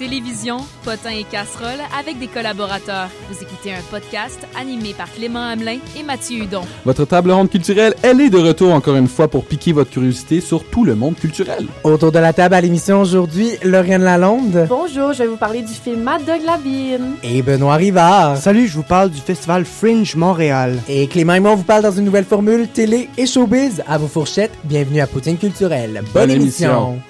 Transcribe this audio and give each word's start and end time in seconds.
télévision, 0.00 0.56
potins 0.82 1.10
et 1.10 1.24
casseroles 1.24 1.82
avec 1.98 2.18
des 2.18 2.26
collaborateurs. 2.26 3.10
Vous 3.30 3.36
écoutez 3.42 3.74
un 3.74 3.82
podcast 3.90 4.38
animé 4.58 4.94
par 4.96 5.12
Clément 5.12 5.42
Hamelin 5.46 5.76
et 5.94 6.02
Mathieu 6.02 6.38
Hudon. 6.44 6.62
Votre 6.86 7.04
table 7.04 7.30
ronde 7.30 7.50
culturelle, 7.50 7.92
elle 8.02 8.18
est 8.22 8.30
de 8.30 8.38
retour 8.38 8.72
encore 8.72 8.96
une 8.96 9.08
fois 9.08 9.28
pour 9.28 9.44
piquer 9.44 9.72
votre 9.74 9.90
curiosité 9.90 10.40
sur 10.40 10.64
tout 10.64 10.84
le 10.84 10.94
monde 10.94 11.16
culturel. 11.16 11.66
Autour 11.84 12.12
de 12.12 12.18
la 12.18 12.32
table 12.32 12.54
à 12.54 12.62
l'émission 12.62 13.02
aujourd'hui, 13.02 13.50
Lauriane 13.62 14.02
Lalonde. 14.02 14.64
Bonjour, 14.70 15.12
je 15.12 15.18
vais 15.18 15.28
vous 15.28 15.36
parler 15.36 15.60
du 15.60 15.74
film 15.74 16.00
Mad 16.02 16.24
Dog 16.24 16.40
Labine. 16.46 17.16
Et 17.22 17.42
Benoît 17.42 17.74
Rivard. 17.74 18.38
Salut, 18.38 18.68
je 18.68 18.76
vous 18.76 18.82
parle 18.82 19.10
du 19.10 19.20
festival 19.20 19.66
Fringe 19.66 20.16
Montréal. 20.16 20.78
Et 20.88 21.08
Clément 21.08 21.34
et 21.34 21.40
moi, 21.40 21.50
on 21.52 21.56
vous 21.56 21.62
parle 21.64 21.82
dans 21.82 21.92
une 21.92 22.04
nouvelle 22.06 22.24
formule 22.24 22.68
télé 22.68 23.10
et 23.18 23.26
showbiz. 23.26 23.82
À 23.86 23.98
vos 23.98 24.08
fourchettes, 24.08 24.52
bienvenue 24.64 25.00
à 25.02 25.06
Poutine 25.06 25.36
Culturelle. 25.36 26.02
Bonne, 26.14 26.28
Bonne 26.28 26.30
émission. 26.30 26.68
émission. 26.94 27.02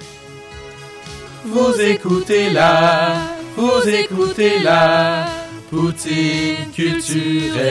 Vous 1.53 1.81
écoutez 1.81 2.51
là, 2.51 3.15
vous 3.57 3.89
écoutez 3.89 4.61
là, 4.63 5.27
Poutine 5.69 6.71
culturelle. 6.73 7.67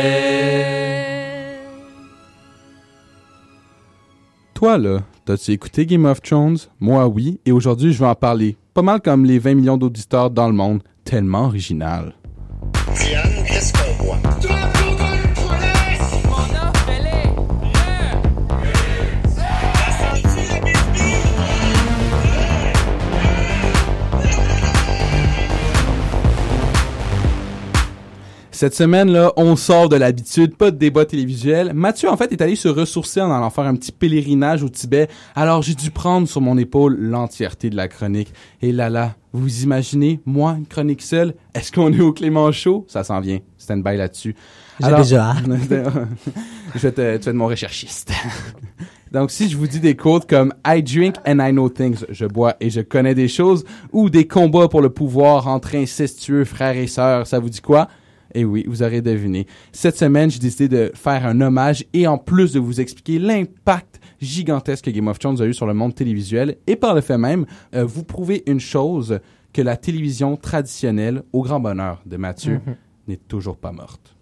Toi 4.53 4.77
là, 4.77 4.99
t'as-tu 5.23 5.52
écouté 5.52 5.86
Game 5.86 6.05
of 6.05 6.21
Thrones? 6.21 6.58
Moi 6.81 7.08
oui, 7.08 7.39
et 7.45 7.53
aujourd'hui 7.53 7.94
je 7.94 7.99
vais 7.99 8.09
en 8.09 8.16
parler. 8.16 8.58
Pas 8.73 8.81
mal 8.81 8.99
comme 8.99 9.23
les 9.23 9.39
20 9.39 9.55
millions 9.55 9.77
d'auditeurs 9.77 10.30
dans 10.30 10.47
le 10.47 10.53
monde, 10.53 10.83
tellement 11.05 11.45
original. 11.45 12.16
Cette 28.59 28.75
semaine-là, 28.75 29.31
on 29.38 29.55
sort 29.55 29.88
de 29.88 29.95
l'habitude, 29.95 30.53
pas 30.53 30.69
de 30.69 30.75
débat 30.75 31.05
télévisuel. 31.05 31.71
Mathieu, 31.73 32.09
en 32.09 32.17
fait, 32.17 32.33
est 32.33 32.41
allé 32.41 32.57
se 32.57 32.67
ressourcer 32.67 33.21
en 33.21 33.31
allant 33.31 33.49
faire 33.49 33.63
un 33.63 33.73
petit 33.73 33.93
pèlerinage 33.93 34.63
au 34.63 34.67
Tibet. 34.67 35.07
Alors, 35.33 35.61
j'ai 35.61 35.75
dû 35.75 35.91
prendre 35.91 36.27
sur 36.27 36.41
mon 36.41 36.57
épaule 36.57 36.97
l'entièreté 36.99 37.69
de 37.69 37.77
la 37.77 37.87
chronique. 37.87 38.33
Et 38.61 38.73
là, 38.73 38.89
là, 38.89 39.15
vous 39.31 39.63
imaginez, 39.63 40.19
moi, 40.25 40.57
une 40.57 40.65
chronique 40.65 41.02
seule? 41.02 41.35
Est-ce 41.55 41.71
qu'on 41.71 41.93
est 41.93 42.02
au 42.02 42.11
Clément 42.11 42.52
Show? 42.52 42.83
Ça 42.89 43.05
s'en 43.05 43.21
vient. 43.21 43.39
Stand 43.57 43.81
by 43.81 43.95
là-dessus. 43.95 44.35
J'ai 44.81 44.93
déjà 44.93 45.30
hâte. 45.30 45.45
je 46.75 46.80
vais 46.80 46.91
te, 46.91 46.95
tu 46.95 47.02
vas 47.02 47.13
être 47.13 47.31
mon 47.31 47.47
recherchiste. 47.47 48.11
Donc, 49.13 49.31
si 49.31 49.49
je 49.49 49.55
vous 49.55 49.67
dis 49.67 49.80
des 49.80 49.95
quotes 49.95 50.30
comme 50.30 50.53
I 50.67 50.83
drink 50.83 51.15
and 51.25 51.39
I 51.39 51.53
know 51.53 51.69
things, 51.69 52.03
je 52.09 52.25
bois 52.25 52.58
et 52.59 52.69
je 52.69 52.81
connais 52.81 53.15
des 53.15 53.30
choses, 53.30 53.64
ou 53.93 54.09
des 54.09 54.27
combats 54.27 54.67
pour 54.67 54.81
le 54.81 54.89
pouvoir 54.89 55.48
entre 55.48 55.75
incestueux 55.75 56.43
frères 56.43 56.75
et 56.75 56.87
sœurs, 56.87 57.25
ça 57.25 57.39
vous 57.39 57.49
dit 57.49 57.61
quoi? 57.61 57.87
Eh 58.34 58.45
oui, 58.45 58.66
vous 58.67 58.84
aurez 58.84 59.02
deviné. 59.02 59.48
Cette 59.72 59.98
semaine, 59.98 60.30
j'ai 60.30 60.40
décidé 60.40 60.67
de 60.67 60.92
faire 60.94 61.26
un 61.26 61.42
hommage 61.42 61.86
et 61.94 62.08
en 62.08 62.17
plus 62.17 62.54
de 62.54 62.60
vous 62.60 62.80
expliquer 62.80 63.20
l'impact 63.20 64.00
gigantesque 64.22 64.86
que 64.86 64.92
Game 64.92 65.08
of 65.08 65.20
Thrones 65.20 65.42
a 65.42 65.45
eu 65.45 65.54
sur 65.54 65.66
le 65.66 65.73
monde 65.73 65.95
télévisuel 65.95 66.58
et 66.67 66.76
par 66.76 66.94
le 66.94 67.02
fait 67.02 67.17
même, 67.17 67.45
euh, 67.73 67.86
vous 67.86 68.04
prouver 68.04 68.44
une 68.48 68.60
chose 68.60 69.20
que 69.54 69.62
la 69.62 69.78
télévision 69.78 70.36
traditionnelle, 70.38 71.23
au 71.34 71.42
grand 71.42 71.60
bonheur 71.60 72.02
de 72.06 72.17
Mathieu, 72.17 72.62
n'est 73.08 73.17
toujours 73.17 73.58
pas 73.58 73.72
morte. 73.72 74.16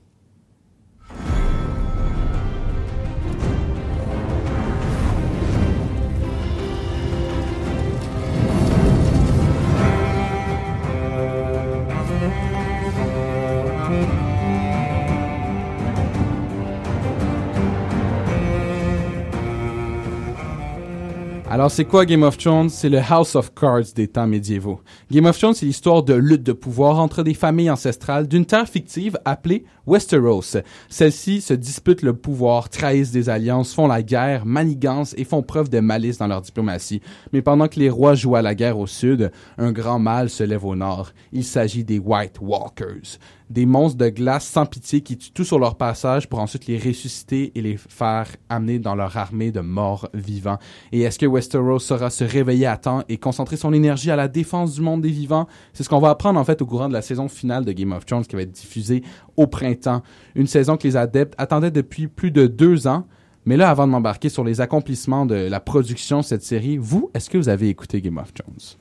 Alors, 21.58 21.72
c'est 21.72 21.86
quoi 21.86 22.06
Game 22.06 22.22
of 22.22 22.38
Thrones? 22.38 22.70
C'est 22.70 22.88
le 22.88 23.00
House 23.00 23.36
of 23.36 23.52
Cards 23.56 23.92
des 23.96 24.08
temps 24.08 24.28
médiévaux. 24.28 24.80
Game 25.12 25.26
of 25.26 25.40
Thrones, 25.40 25.56
c'est 25.56 25.66
l'histoire 25.66 26.04
de 26.04 26.14
lutte 26.14 26.44
de 26.44 26.54
pouvoir 26.54 27.00
entre 27.00 27.24
des 27.24 27.34
familles 27.34 27.72
ancestrales 27.72 28.28
d'une 28.28 28.46
terre 28.46 28.70
fictive 28.70 29.18
appelée 29.26 29.66
Westeros. 29.88 30.58
Celles-ci 30.88 31.42
se 31.42 31.56
disputent 31.56 32.04
le 32.04 32.14
pouvoir, 32.14 32.70
trahissent 32.70 33.10
des 33.10 33.28
alliances, 33.28 33.74
font 33.74 33.88
la 33.88 34.04
guerre, 34.04 34.46
manigancent 34.46 35.16
et 35.18 35.24
font 35.24 35.42
preuve 35.42 35.70
de 35.70 35.80
malice 35.80 36.20
dans 36.20 36.28
leur 36.28 36.44
diplomatie. 36.44 37.02
Mais 37.34 37.42
pendant 37.42 37.68
que 37.68 37.80
les 37.80 37.90
rois 37.90 38.14
jouent 38.14 38.36
à 38.36 38.44
la 38.44 38.54
guerre 38.54 38.78
au 38.78 38.86
sud, 38.86 39.32
un 39.58 39.72
grand 39.72 39.98
mal 39.98 40.30
se 40.30 40.44
lève 40.44 40.64
au 40.64 40.76
nord. 40.76 41.12
Il 41.32 41.44
s'agit 41.44 41.84
des 41.84 41.98
White 41.98 42.38
Walkers. 42.40 43.18
Des 43.50 43.66
monstres 43.66 43.98
de 43.98 44.10
glace 44.10 44.46
sans 44.46 44.66
pitié 44.66 45.00
qui 45.00 45.18
tuent 45.18 45.32
tout 45.32 45.46
sur 45.46 45.58
leur 45.58 45.76
passage 45.76 46.28
pour 46.28 46.40
ensuite 46.40 46.68
les 46.68 46.78
ressusciter 46.78 47.54
et 47.56 47.62
les 47.62 47.78
faire 47.78 48.28
amener 48.50 48.78
dans 48.78 48.94
leur 48.94 49.16
armée 49.16 49.52
de 49.52 49.62
morts 49.62 50.10
vivants. 50.14 50.58
Et 50.92 51.02
est-ce 51.02 51.18
que 51.18 51.26
Westeros 51.26 51.80
saura 51.80 52.10
se 52.10 52.26
réveiller 52.26 52.66
à 52.66 52.76
temps 52.76 53.04
et 53.08 53.18
concentrer 53.18 53.56
son 53.56 53.72
énergie 53.72 54.12
à 54.12 54.18
la 54.18 54.28
défense 54.28 54.74
du 54.74 54.82
monde 54.82 55.02
des 55.02 55.12
vivants? 55.12 55.48
C'est 55.72 55.84
ce 55.84 55.90
qu'on 55.90 56.00
va 56.00 56.10
apprendre 56.10 56.38
en 56.38 56.44
fait 56.44 56.62
au 56.62 56.66
courant 56.66 56.90
de 56.90 56.94
la 56.94 57.02
saison 57.02 57.30
finale 57.30 57.64
de 57.64 57.72
Game 57.72 57.94
of 57.94 58.06
Thrones 58.06 58.26
qui 58.26 58.36
va 58.36 58.42
être 58.42 58.52
diffusée 58.52 59.02
au 59.38 59.48
printemps. 59.48 60.02
Une 60.36 60.48
saison 60.48 60.76
que 60.76 60.86
les 60.86 60.98
adeptes 60.98 61.36
attendaient 61.38 61.72
depuis 61.72 62.08
plus 62.08 62.32
de 62.32 62.48
deux 62.48 62.86
ans. 62.86 63.06
Mais 63.46 63.56
là, 63.56 63.70
avant 63.70 63.88
de 63.88 63.92
m'embarquer 63.94 64.28
sur 64.28 64.44
les 64.44 64.60
accomplissements 64.60 65.26
de 65.26 65.36
la 65.36 65.62
production 65.62 66.20
de 66.20 66.26
cette 66.26 66.44
série, 66.44 66.76
vous, 66.76 67.10
est-ce 67.14 67.30
que 67.30 67.38
vous 67.38 67.48
avez 67.48 67.70
écouté 67.70 68.02
Game 68.02 68.18
of 68.18 68.34
Thrones? 68.34 68.78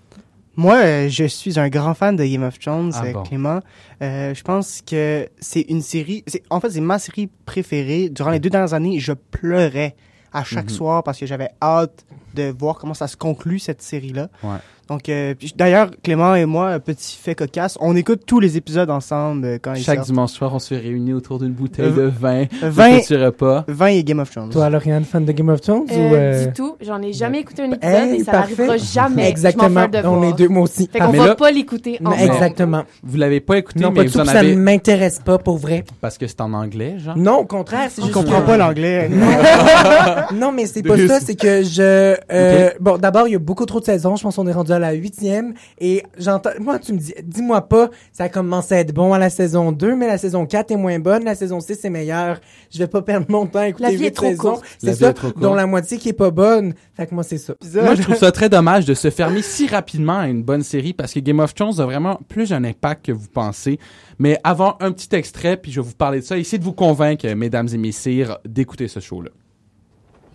Moi, 0.56 0.74
euh, 0.76 1.08
je 1.08 1.24
suis 1.24 1.58
un 1.58 1.68
grand 1.68 1.94
fan 1.94 2.16
de 2.16 2.24
Game 2.24 2.42
of 2.42 2.58
Thrones, 2.58 2.92
Ah 2.94 3.04
euh, 3.04 3.12
bon? 3.12 3.22
Clément. 3.24 3.60
Euh, 4.02 4.34
je 4.34 4.42
pense 4.42 4.80
que 4.80 5.28
c'est 5.38 5.60
une 5.62 5.82
série. 5.82 6.24
c'est- 6.26 6.42
En 6.50 6.60
fait, 6.60 6.70
c'est 6.70 6.80
ma 6.80 6.98
série 6.98 7.28
préférée. 7.44 8.08
Durant 8.08 8.30
les 8.30 8.40
deux 8.40 8.50
dernières 8.50 8.72
années, 8.74 8.98
je 8.98 9.12
pleurais 9.12 9.94
à 10.32 10.44
chaque 10.44 10.64
Mhm. 10.70 10.76
soir 10.76 11.02
parce 11.02 11.18
que 11.18 11.26
j'avais 11.26 11.50
hâte 11.62 12.04
de 12.34 12.54
voir 12.58 12.76
comment 12.76 12.94
ça 12.94 13.06
se 13.08 13.16
conclut 13.16 13.58
cette 13.58 13.80
série-là. 13.82 14.28
Ouais. 14.42 14.56
Donc, 14.88 15.08
euh, 15.08 15.34
d'ailleurs, 15.56 15.90
Clément 16.02 16.34
et 16.36 16.44
moi, 16.46 16.68
un 16.68 16.78
petit 16.78 17.16
fait 17.20 17.34
cocasse, 17.34 17.76
on 17.80 17.96
écoute 17.96 18.20
tous 18.24 18.38
les 18.38 18.56
épisodes 18.56 18.88
ensemble 18.88 19.44
euh, 19.44 19.58
quand 19.60 19.74
ils 19.74 19.82
Chaque 19.82 19.96
sortent. 19.96 20.06
dimanche 20.08 20.30
soir, 20.30 20.54
on 20.54 20.58
se 20.60 20.74
réunit 20.74 21.12
autour 21.12 21.40
d'une 21.40 21.52
bouteille 21.52 21.86
Euh, 21.86 22.06
de 22.06 22.12
vin, 22.20 22.42
de 22.44 22.68
20, 22.68 22.98
petits 23.00 23.16
repas. 23.16 23.64
20 23.66 23.86
et 23.88 24.04
Game 24.04 24.20
of 24.20 24.30
Thrones. 24.30 24.50
Toi, 24.50 24.70
Lauriane, 24.70 25.04
fan 25.04 25.24
de 25.24 25.32
Game 25.32 25.48
of 25.48 25.60
Thrones 25.60 25.86
Euh, 25.90 26.10
ou... 26.10 26.14
euh, 26.14 26.46
Du 26.46 26.52
tout, 26.52 26.76
j'en 26.80 27.02
ai 27.02 27.12
jamais 27.12 27.40
écouté 27.40 27.62
un 27.62 27.72
épisode 27.72 27.82
Hey, 27.94 28.20
et 28.20 28.24
ça 28.24 28.32
n'arrivera 28.32 28.76
jamais. 28.76 29.14
Je 29.14 29.20
m'en 29.22 29.28
Exactement. 29.28 29.86
On 30.04 30.22
est 30.22 30.32
deux, 30.34 30.48
moi 30.48 30.62
aussi. 30.62 30.88
Fait 30.92 31.00
qu'on 31.00 31.10
Mais 31.12 31.18
va 31.18 31.26
là- 31.26 31.34
pas 31.34 31.50
l'écouter 31.50 31.98
ensemble. 32.04 32.22
Exactement. 32.22 32.82
Vous 33.02 33.16
l'avez 33.16 33.40
pas 33.40 33.58
écouté, 33.58 33.80
Non, 33.80 33.90
mais 33.90 33.96
pas 33.96 34.02
du 34.02 34.08
vous 34.08 34.14
tout, 34.14 34.20
en 34.20 34.24
ça 34.24 34.38
avez... 34.38 34.54
ne 34.54 34.60
m'intéresse 34.60 35.18
pas, 35.18 35.38
pour 35.38 35.58
vrai. 35.58 35.84
Parce 36.00 36.16
que 36.16 36.26
c'est 36.28 36.40
en 36.40 36.52
anglais, 36.52 36.96
genre? 36.98 37.16
Non, 37.18 37.38
au 37.38 37.44
contraire, 37.44 37.88
c'est 37.90 38.02
Je 38.02 38.06
juste 38.06 38.14
comprends 38.14 38.40
que- 38.40 38.46
pas 38.46 38.56
l'anglais. 38.56 39.10
non, 40.34 40.52
mais 40.52 40.66
c'est 40.66 40.82
pas 40.82 40.96
ça, 41.08 41.20
c'est 41.20 41.34
que 41.34 41.62
je... 41.62 42.14
euh, 42.32 42.70
Bon, 42.80 42.98
d'abord, 42.98 43.26
il 43.28 43.32
y 43.32 43.36
a 43.36 43.38
beaucoup 43.40 43.66
trop 43.66 43.80
de 43.80 43.84
saisons. 43.84 44.16
Je 44.16 44.22
pense 44.22 44.36
qu'on 44.36 44.46
est 44.46 44.52
rendu 44.52 44.72
la 44.78 44.92
huitième. 44.92 45.54
Et 45.78 46.02
j'entends... 46.18 46.50
Moi, 46.60 46.78
tu 46.78 46.92
me 46.92 46.98
dis... 46.98 47.14
Dis-moi 47.22 47.62
pas, 47.62 47.90
ça 48.12 48.24
a 48.24 48.28
commencé 48.28 48.74
à 48.74 48.80
être 48.80 48.94
bon 48.94 49.12
à 49.12 49.18
la 49.18 49.30
saison 49.30 49.72
2, 49.72 49.96
mais 49.96 50.06
la 50.06 50.18
saison 50.18 50.46
4 50.46 50.70
est 50.70 50.76
moins 50.76 50.98
bonne. 50.98 51.24
La 51.24 51.34
saison 51.34 51.60
6 51.60 51.84
est 51.84 51.90
meilleure. 51.90 52.40
Je 52.72 52.78
vais 52.78 52.86
pas 52.86 53.02
perdre 53.02 53.26
mon 53.28 53.46
temps 53.46 53.60
à 53.60 53.68
écouter 53.68 53.90
La 53.90 53.96
vie 53.96 54.06
est 54.06 54.10
trop 54.10 54.26
saisons. 54.26 54.60
C'est 54.78 54.94
ça, 54.94 55.12
dont 55.36 55.54
la 55.54 55.66
moitié 55.66 55.98
qui 55.98 56.10
est 56.10 56.14
pas 56.14 56.30
bonne. 56.30 56.74
Fait 56.94 57.06
que 57.06 57.14
moi, 57.14 57.24
c'est 57.24 57.38
ça. 57.38 57.54
Moi, 57.74 57.94
je 57.94 58.02
trouve 58.02 58.16
ça 58.16 58.32
très 58.32 58.48
dommage 58.48 58.84
de 58.84 58.94
se 58.94 59.10
fermer 59.10 59.42
si 59.42 59.66
rapidement 59.66 60.18
à 60.18 60.28
une 60.28 60.42
bonne 60.42 60.62
série 60.62 60.92
parce 60.92 61.12
que 61.12 61.20
Game 61.20 61.40
of 61.40 61.54
Thrones 61.54 61.80
a 61.80 61.84
vraiment 61.84 62.20
plus 62.28 62.52
un 62.52 62.64
impact 62.64 63.06
que 63.06 63.12
vous 63.12 63.28
pensez. 63.28 63.78
Mais 64.18 64.38
avant, 64.44 64.76
un 64.80 64.92
petit 64.92 65.14
extrait, 65.14 65.56
puis 65.56 65.72
je 65.72 65.80
vais 65.80 65.86
vous 65.86 65.94
parler 65.94 66.20
de 66.20 66.24
ça. 66.24 66.38
Essayez 66.38 66.58
de 66.58 66.64
vous 66.64 66.72
convaincre, 66.72 67.26
mesdames 67.34 67.68
et 67.72 67.78
messieurs, 67.78 68.28
d'écouter 68.44 68.88
ce 68.88 69.00
show-là. 69.00 69.30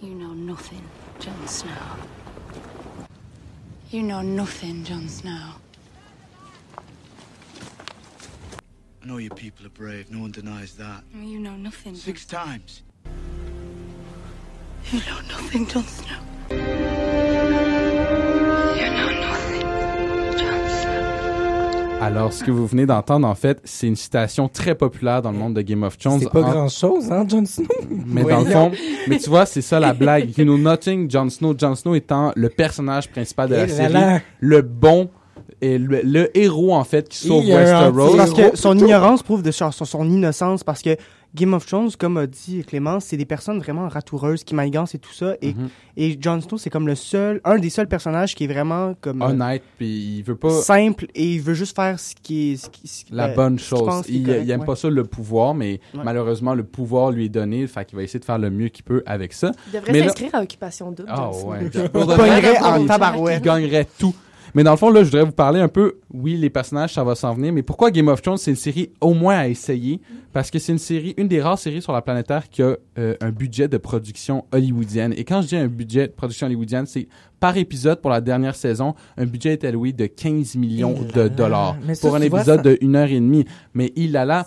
You 0.02 0.16
know 0.16 0.34
nothing, 0.34 0.82
Jon 1.20 1.32
Snow. 1.46 2.01
You 3.92 4.04
know 4.04 4.22
nothing, 4.22 4.84
Jon 4.86 5.10
Snow. 5.10 5.50
I 9.04 9.06
know 9.06 9.18
your 9.18 9.36
people 9.36 9.66
are 9.66 9.70
brave, 9.70 10.10
no 10.10 10.20
one 10.20 10.32
denies 10.32 10.76
that. 10.78 11.04
You 11.14 11.40
know 11.40 11.56
nothing. 11.58 11.94
Jon- 11.94 12.02
Six 12.02 12.26
times. 12.26 12.84
You 14.92 15.00
know 15.00 15.20
nothing, 15.28 15.68
Jon 15.68 15.84
Snow. 15.84 16.18
You 16.50 16.58
know 16.58 18.78
nothing, 18.78 19.18
Snow. 19.18 19.21
Alors, 22.02 22.34
ce 22.34 22.44
que 22.44 22.50
vous 22.52 22.66
venez 22.66 22.86
d'entendre, 22.88 23.28
en 23.28 23.36
fait, 23.36 23.62
c'est 23.64 23.88
une 23.88 23.96
citation 23.96 24.48
très 24.48 24.74
populaire 24.74 25.22
dans 25.22 25.32
le 25.32 25.38
monde 25.38 25.54
de 25.54 25.62
Game 25.62 25.84
of 25.84 25.98
Thrones. 26.00 26.20
C'est 26.20 26.32
pas 26.32 26.42
En- 26.42 26.50
grand-chose, 26.52 27.12
hein, 27.12 27.26
Jon 27.30 27.46
Snow? 27.46 27.66
Mais 28.08 28.24
dans 28.24 28.40
le 28.40 28.46
fond, 28.46 28.72
mais 29.08 29.20
tu 29.20 29.30
vois, 29.30 29.46
c'est 29.46 29.62
ça 29.62 29.80
la 29.80 29.94
blague. 29.94 30.36
You 30.38 30.44
know 30.46 30.58
nothing, 30.58 31.10
Jon 31.10 31.30
Snow. 31.30 31.54
Jon 31.58 31.76
Snow 31.76 31.94
étant 31.96 32.32
le 32.36 32.50
personnage 32.50 33.10
principal 33.10 33.50
de 33.50 33.56
la 33.56 33.68
série, 33.68 33.94
le 34.40 34.62
bon 34.64 35.10
est 35.62 35.78
le, 35.78 36.02
le 36.04 36.36
héros 36.36 36.74
en 36.74 36.84
fait 36.84 37.08
qui 37.08 37.20
sauve 37.28 37.46
Westeros. 37.46 38.16
Parce 38.18 38.34
que 38.34 38.58
son 38.58 38.78
ignorance 38.80 39.22
prouve 39.22 39.44
de 39.44 39.52
son- 39.52 39.72
son 39.72 40.10
innocence 40.10 40.64
parce 40.64 40.82
que 40.82 40.98
Game 41.34 41.54
of 41.54 41.66
Thrones, 41.66 41.92
comme 41.98 42.18
a 42.18 42.28
dit 42.28 42.62
Clémence, 42.66 43.06
c'est 43.06 43.16
des 43.18 43.26
personnes 43.26 43.60
vraiment 43.60 43.88
ratoureuses 43.88 44.44
qui 44.44 44.54
manigancent 44.54 44.96
et 44.96 45.00
tout 45.00 45.14
ça. 45.14 45.36
Et, 45.42 45.54
Mhm. 45.54 45.70
et 45.96 46.18
Jon 46.22 46.42
Snow, 46.42 46.58
c'est 46.58 46.70
comme 46.70 46.88
le 46.88 46.96
seul, 46.96 47.40
un 47.46 47.58
des 47.58 47.70
seuls 47.70 47.88
personnages 47.88 48.36
qui 48.36 48.44
est 48.44 48.48
vraiment 48.48 48.96
comme 49.00 49.22
euh, 49.22 49.28
Honnête, 49.28 49.64
puis 49.78 50.18
il 50.18 50.24
veut 50.24 50.36
pas 50.36 50.50
simple 50.52 51.06
et 51.16 51.34
il 51.36 51.42
veut 51.42 51.54
juste 51.54 51.74
faire 51.76 52.00
ce 52.00 52.14
qui 52.22 52.52
est 52.52 52.56
ce 52.58 52.70
qui- 52.70 52.88
ce 52.88 53.06
qui- 53.06 53.14
la 53.14 53.30
euh, 53.30 53.36
bonne 53.36 53.58
chose. 53.60 53.80
pense 53.86 54.10
Il, 54.10 54.26
correct, 54.26 54.42
il 54.44 54.52
aime 54.52 54.60
ouais. 54.60 54.66
pas 54.66 54.76
ça 54.76 54.90
le 54.90 55.04
pouvoir, 55.06 55.54
mais 55.54 55.80
Ouais. 55.94 56.02
malheureusement 56.04 56.54
le 56.54 56.64
pouvoir 56.64 57.12
lui 57.12 57.26
est 57.26 57.30
donné, 57.30 57.66
fait 57.68 57.86
qu'il 57.86 57.96
va 57.96 58.04
essayer 58.04 58.20
de 58.20 58.26
faire 58.26 58.38
le 58.40 58.50
mieux 58.50 58.68
qu'il 58.68 58.84
peut 58.84 59.02
avec 59.06 59.32
ça. 59.32 59.52
Il 59.68 59.74
devrait 59.80 59.94
là- 59.94 60.04
s'inscrire 60.08 60.36
à 60.36 60.42
Occupation 60.42 60.92
Double. 60.92 61.08
Ah 61.10 61.30
ouais. 61.30 61.60
Pour 61.94 62.08
de 62.08 62.12
Il 62.14 62.18
vrai, 62.18 62.60
en 62.60 62.86
tabarouette. 62.86 63.40
il 63.42 63.46
gagnerait 63.46 63.88
tout. 63.98 64.14
Mais 64.54 64.64
dans 64.64 64.72
le 64.72 64.78
fond, 64.78 64.90
là, 64.90 65.02
je 65.02 65.06
voudrais 65.06 65.24
vous 65.26 65.32
parler 65.32 65.60
un 65.62 65.68
peu, 65.68 65.96
oui, 66.14 66.36
les 66.36 66.50
personnages, 66.50 66.94
ça 66.94 67.04
va 67.04 67.16
s'en 67.16 67.34
venir, 67.34 67.54
mais 67.54 67.64
pourquoi 67.64 67.90
Game 67.92 68.08
of 68.10 68.22
Thrones, 68.22 68.38
c'est 68.38 68.52
une 68.52 68.58
série 68.58 68.92
au 69.00 69.14
moins 69.14 69.38
à 69.38 69.48
essayer? 69.48 70.02
Parce 70.34 70.52
que 70.52 70.60
c'est 70.60 70.72
une 70.74 70.78
série, 70.78 71.14
une 71.18 71.28
des 71.28 71.42
rares 71.42 71.58
séries 71.60 71.82
sur 71.82 71.94
la 71.94 72.02
planète 72.02 72.28
Terre 72.28 72.50
qui 72.50 72.62
a 72.62 72.76
euh, 72.98 73.16
un 73.22 73.32
budget 73.32 73.68
de 73.68 73.78
production 73.78 74.46
hollywoodienne. 74.52 75.14
Et 75.18 75.24
quand 75.24 75.42
je 75.42 75.48
dis 75.48 75.56
un 75.56 75.68
budget 75.68 76.08
de 76.08 76.12
production 76.14 76.48
hollywoodienne, 76.48 76.86
c'est 76.86 77.08
par 77.40 77.56
épisode 77.58 78.02
pour 78.02 78.12
la 78.12 78.22
dernière 78.22 78.56
saison, 78.56 78.94
un 79.18 79.26
budget 79.26 79.54
est 79.54 79.64
alloué 79.64 79.94
de 79.94 80.06
15 80.06 80.56
millions 80.56 80.96
Il 81.00 81.08
de 81.14 81.28
dollars 81.28 81.76
Mais 81.86 81.96
ça, 81.96 82.08
pour 82.08 82.16
un 82.16 82.20
vois, 82.28 82.40
épisode 82.40 82.58
ça- 82.58 82.64
de 82.64 82.78
une 82.82 82.96
heure 82.96 83.10
et 83.10 83.20
demie. 83.20 83.46
Mais 83.74 83.92
il 83.96 84.16
a 84.18 84.26
là, 84.26 84.46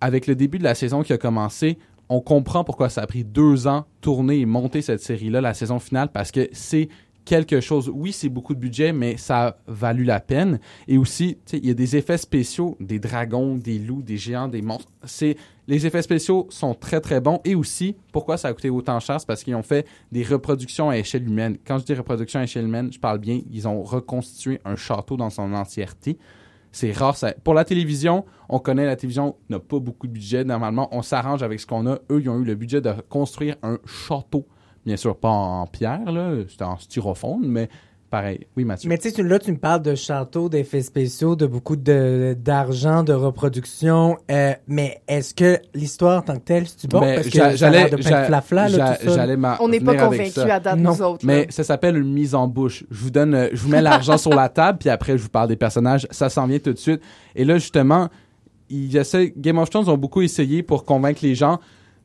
avec 0.00 0.26
le 0.26 0.34
début 0.34 0.58
de 0.58 0.64
la 0.64 0.74
saison 0.74 1.02
qui 1.02 1.12
a 1.12 1.18
commencé, 1.18 1.78
on 2.08 2.20
comprend 2.20 2.64
pourquoi 2.64 2.88
ça 2.90 3.02
a 3.02 3.06
pris 3.06 3.24
deux 3.24 3.66
ans 3.66 3.86
tourner 4.00 4.40
et 4.40 4.46
monter 4.46 4.82
cette 4.82 5.00
série-là, 5.00 5.40
la 5.40 5.54
saison 5.54 5.78
finale, 5.78 6.08
parce 6.12 6.30
que 6.30 6.48
c'est 6.52 6.88
quelque 7.24 7.60
chose. 7.60 7.90
Oui, 7.92 8.12
c'est 8.12 8.28
beaucoup 8.28 8.54
de 8.54 8.60
budget, 8.60 8.92
mais 8.92 9.16
ça 9.16 9.46
a 9.46 9.56
valu 9.66 10.04
la 10.04 10.20
peine. 10.20 10.60
Et 10.88 10.98
aussi, 10.98 11.38
il 11.52 11.66
y 11.66 11.70
a 11.70 11.74
des 11.74 11.96
effets 11.96 12.18
spéciaux, 12.18 12.76
des 12.80 12.98
dragons, 12.98 13.56
des 13.56 13.78
loups, 13.78 14.02
des 14.02 14.16
géants, 14.16 14.48
des 14.48 14.62
monstres. 14.62 14.90
C'est 15.04 15.36
les 15.66 15.86
effets 15.86 16.02
spéciaux 16.02 16.46
sont 16.50 16.74
très 16.74 17.00
très 17.00 17.20
bons. 17.20 17.40
Et 17.44 17.54
aussi, 17.54 17.96
pourquoi 18.12 18.36
ça 18.36 18.48
a 18.48 18.52
coûté 18.52 18.70
autant 18.70 19.00
cher, 19.00 19.20
c'est 19.20 19.26
parce 19.26 19.42
qu'ils 19.42 19.54
ont 19.54 19.62
fait 19.62 19.86
des 20.12 20.22
reproductions 20.22 20.90
à 20.90 20.98
échelle 20.98 21.26
humaine. 21.26 21.56
Quand 21.66 21.78
je 21.78 21.84
dis 21.84 21.94
reproduction 21.94 22.40
à 22.40 22.44
échelle 22.44 22.66
humaine, 22.66 22.92
je 22.92 22.98
parle 22.98 23.18
bien. 23.18 23.40
Ils 23.50 23.66
ont 23.66 23.82
reconstitué 23.82 24.60
un 24.64 24.76
château 24.76 25.16
dans 25.16 25.30
son 25.30 25.52
entièreté. 25.54 26.18
C'est 26.70 26.90
rare. 26.90 27.16
Pour 27.44 27.54
la 27.54 27.64
télévision, 27.64 28.24
on 28.48 28.58
connaît 28.58 28.84
la 28.84 28.96
télévision 28.96 29.36
n'a 29.48 29.60
pas 29.60 29.78
beaucoup 29.78 30.08
de 30.08 30.12
budget. 30.12 30.44
Normalement, 30.44 30.88
on 30.90 31.02
s'arrange 31.02 31.42
avec 31.42 31.60
ce 31.60 31.66
qu'on 31.66 31.86
a. 31.86 32.00
Eux, 32.10 32.20
ils 32.20 32.28
ont 32.28 32.38
eu 32.40 32.44
le 32.44 32.56
budget 32.56 32.80
de 32.80 32.92
construire 33.08 33.56
un 33.62 33.78
château. 33.86 34.46
Bien 34.86 34.96
sûr, 34.96 35.16
pas 35.16 35.28
en 35.30 35.66
pierre, 35.66 36.10
là. 36.12 36.32
C'était 36.48 36.64
en 36.64 36.76
styrofoam, 36.78 37.40
mais 37.46 37.68
pareil. 38.10 38.46
Oui, 38.56 38.64
Mathieu. 38.64 38.88
Mais 38.88 38.98
tu 38.98 39.10
sais, 39.10 39.22
là, 39.22 39.38
tu 39.38 39.50
me 39.50 39.56
parles 39.58 39.82
de 39.82 39.94
châteaux, 39.94 40.48
d'effets 40.48 40.82
spéciaux, 40.82 41.34
de 41.36 41.46
beaucoup 41.46 41.74
de 41.74 42.36
d'argent, 42.38 43.02
de 43.02 43.12
reproduction. 43.12 44.18
euh, 44.30 44.52
mais 44.68 45.00
est-ce 45.08 45.34
que 45.34 45.58
l'histoire 45.74 46.18
en 46.18 46.22
tant 46.22 46.34
que 46.36 46.44
telle, 46.44 46.66
c'est 46.68 46.88
bon? 46.88 47.00
Parce 47.00 47.28
que. 47.28 47.56
J'allais 47.56 47.88
On 49.60 49.68
n'est 49.68 49.80
pas 49.80 49.96
convaincus 49.96 50.38
à 50.38 50.60
date, 50.60 50.78
Non. 50.78 50.92
nous 50.92 51.02
autres. 51.02 51.24
Mais 51.26 51.46
là. 51.46 51.50
ça 51.50 51.64
s'appelle 51.64 51.96
une 51.96 52.12
mise 52.12 52.34
en 52.34 52.46
bouche. 52.46 52.84
Je 52.90 52.98
vous 53.00 53.10
donne, 53.10 53.34
euh, 53.34 53.48
je 53.52 53.60
vous 53.62 53.70
mets 53.70 53.82
l'argent 53.82 54.18
sur 54.18 54.30
la 54.34 54.48
table, 54.48 54.78
puis 54.78 54.90
après 54.90 55.16
je 55.16 55.22
vous 55.22 55.28
parle 55.28 55.48
des 55.48 55.56
personnages. 55.56 56.06
Ça 56.10 56.28
s'en 56.28 56.46
vient 56.46 56.58
tout 56.58 56.72
de 56.72 56.78
suite. 56.78 57.00
Et 57.34 57.44
là 57.44 57.58
justement, 57.58 58.08
ils 58.70 58.96
essaient, 58.96 59.32
Game 59.36 59.58
of 59.58 59.70
Thrones 59.70 59.88
ont 59.88 59.98
beaucoup 59.98 60.22
essayé 60.22 60.62
pour 60.62 60.84
convaincre 60.84 61.20
les 61.22 61.34
gens 61.34 61.58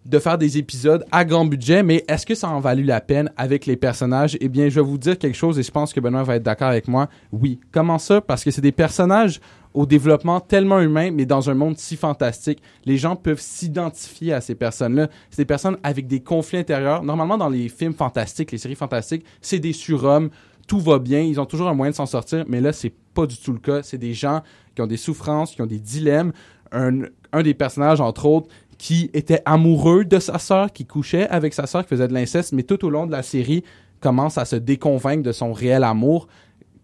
de 0.05 0.17
faire 0.19 0.37
des 0.37 0.57
épisodes 0.57 1.05
à 1.11 1.25
grand 1.25 1.45
budget, 1.45 1.83
mais 1.83 2.03
est-ce 2.07 2.25
que 2.25 2.35
ça 2.35 2.49
en 2.49 2.59
valu 2.59 2.83
la 2.83 3.01
peine 3.01 3.31
avec 3.37 3.65
les 3.65 3.75
personnages? 3.75 4.37
Eh 4.39 4.47
bien, 4.47 4.69
je 4.69 4.75
vais 4.75 4.85
vous 4.85 4.97
dire 4.97 5.17
quelque 5.17 5.35
chose 5.35 5.59
et 5.59 5.63
je 5.63 5.71
pense 5.71 5.93
que 5.93 5.99
Benoît 5.99 6.23
va 6.23 6.37
être 6.37 6.43
d'accord 6.43 6.69
avec 6.69 6.87
moi. 6.87 7.09
Oui. 7.31 7.59
Comment 7.71 7.99
ça? 7.99 8.21
Parce 8.21 8.43
que 8.43 8.51
c'est 8.51 8.61
des 8.61 8.71
personnages 8.71 9.39
au 9.73 9.85
développement 9.85 10.39
tellement 10.39 10.79
humain, 10.79 11.11
mais 11.11 11.25
dans 11.25 11.49
un 11.49 11.53
monde 11.53 11.77
si 11.77 11.95
fantastique. 11.95 12.61
Les 12.85 12.97
gens 12.97 13.15
peuvent 13.15 13.39
s'identifier 13.39 14.33
à 14.33 14.41
ces 14.41 14.55
personnes-là. 14.55 15.09
C'est 15.29 15.43
des 15.43 15.45
personnes 15.45 15.77
avec 15.83 16.07
des 16.07 16.21
conflits 16.21 16.57
intérieurs. 16.57 17.03
Normalement, 17.03 17.37
dans 17.37 17.49
les 17.49 17.69
films 17.69 17.93
fantastiques, 17.93 18.51
les 18.51 18.57
séries 18.57 18.75
fantastiques, 18.75 19.25
c'est 19.41 19.59
des 19.59 19.73
surhommes, 19.73 20.29
tout 20.67 20.79
va 20.79 20.99
bien, 20.99 21.21
ils 21.21 21.39
ont 21.39 21.45
toujours 21.45 21.67
un 21.67 21.73
moyen 21.73 21.91
de 21.91 21.95
s'en 21.95 22.05
sortir, 22.05 22.45
mais 22.47 22.61
là, 22.61 22.71
c'est 22.73 22.93
pas 23.13 23.25
du 23.25 23.37
tout 23.37 23.53
le 23.53 23.59
cas. 23.59 23.81
C'est 23.83 23.97
des 23.97 24.13
gens 24.13 24.41
qui 24.75 24.81
ont 24.81 24.87
des 24.87 24.97
souffrances, 24.97 25.53
qui 25.53 25.61
ont 25.61 25.67
des 25.67 25.79
dilemmes. 25.79 26.31
Un, 26.71 27.01
un 27.31 27.41
des 27.41 27.55
personnages, 27.55 28.01
entre 28.01 28.25
autres, 28.25 28.47
qui 28.79 29.11
était 29.13 29.43
amoureux 29.45 30.05
de 30.05 30.17
sa 30.17 30.39
sœur, 30.39 30.73
qui 30.73 30.87
couchait 30.87 31.27
avec 31.29 31.53
sa 31.53 31.67
sœur, 31.67 31.83
qui 31.83 31.89
faisait 31.89 32.07
de 32.07 32.13
l'inceste, 32.13 32.53
mais 32.53 32.63
tout 32.63 32.83
au 32.83 32.89
long 32.89 33.05
de 33.05 33.11
la 33.11 33.21
série, 33.21 33.63
commence 33.99 34.39
à 34.39 34.45
se 34.45 34.55
déconvaincre 34.55 35.21
de 35.21 35.31
son 35.31 35.53
réel 35.53 35.83
amour 35.83 36.27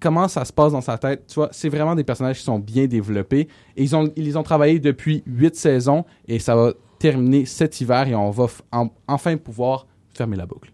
comment 0.05 0.27
ça 0.27 0.45
se 0.45 0.53
passe 0.53 0.71
dans 0.71 0.81
sa 0.81 0.97
tête? 0.97 1.25
Tu 1.27 1.39
c'est 1.51 1.69
vraiment 1.69 1.95
des 1.95 2.03
personnages 2.03 2.37
qui 2.37 2.43
sont 2.43 2.59
bien 2.59 2.85
développés. 2.85 3.47
Et 3.75 3.83
ils, 3.83 3.95
ont, 3.95 4.11
ils 4.15 4.37
ont 4.37 4.43
travaillé 4.43 4.79
depuis 4.79 5.23
huit 5.25 5.55
saisons 5.55 6.05
et 6.27 6.37
ça 6.37 6.55
va 6.55 6.73
terminer 6.99 7.45
cet 7.45 7.81
hiver 7.81 8.07
et 8.07 8.13
on 8.13 8.29
va 8.29 8.47
enfin 9.07 9.37
pouvoir 9.37 9.87
fermer 10.13 10.37
la 10.37 10.45
boucle. 10.45 10.71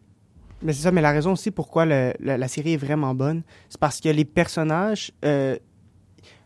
Mais 0.61 0.73
c'est 0.73 0.83
ça, 0.83 0.91
mais 0.91 1.01
la 1.01 1.11
raison 1.11 1.31
aussi 1.31 1.49
pourquoi 1.49 1.85
la 1.85 2.47
série 2.47 2.73
est 2.73 2.77
vraiment 2.77 3.15
bonne, 3.15 3.41
c'est 3.69 3.79
parce 3.79 3.99
que 3.99 4.09
les 4.09 4.25
personnages, 4.25 5.11
euh, 5.25 5.57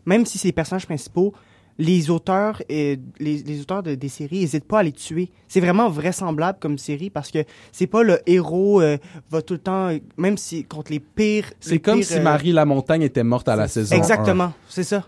même 0.06 0.25
si 0.25 0.38
c'est 0.38 0.48
les 0.48 0.54
personnages 0.54 0.86
principaux, 0.86 1.33
les 1.77 2.10
auteurs 2.10 2.62
et 2.69 3.00
les, 3.19 3.44
les 3.44 3.62
auteurs 3.62 3.83
de, 3.83 3.95
des 3.95 4.10
séries 4.10 4.39
n'hésitent 4.39 4.68
pas 4.68 4.80
à 4.80 4.83
les 4.83 4.92
tuer. 4.92 5.31
C'est 5.48 5.60
vraiment 5.60 5.89
vraisemblable 5.89 6.57
comme 6.60 6.77
série 6.77 7.10
parce 7.10 7.31
que 7.31 7.44
c'est 7.72 7.88
pas 7.88 8.04
le 8.04 8.19
héros 8.25 8.81
euh, 8.81 8.98
va 9.30 9.42
tout 9.42 9.56
le 9.56 9.60
temps, 9.60 9.92
même 10.18 10.38
si 10.38 10.63
contre 10.63 10.92
les 10.92 11.00
pires. 11.00 11.51
C'est 11.60 11.80
comme 11.80 12.00
pires, 12.00 12.07
si 12.07 12.18
euh, 12.18 12.22
Marie 12.22 12.51
Lamontagne 12.51 13.01
était 13.01 13.24
morte 13.24 13.48
à 13.50 13.56
la 13.56 13.68
saison. 13.68 13.95
Exactement, 13.95 14.54
c'est 14.69 14.83
ça. 14.83 15.04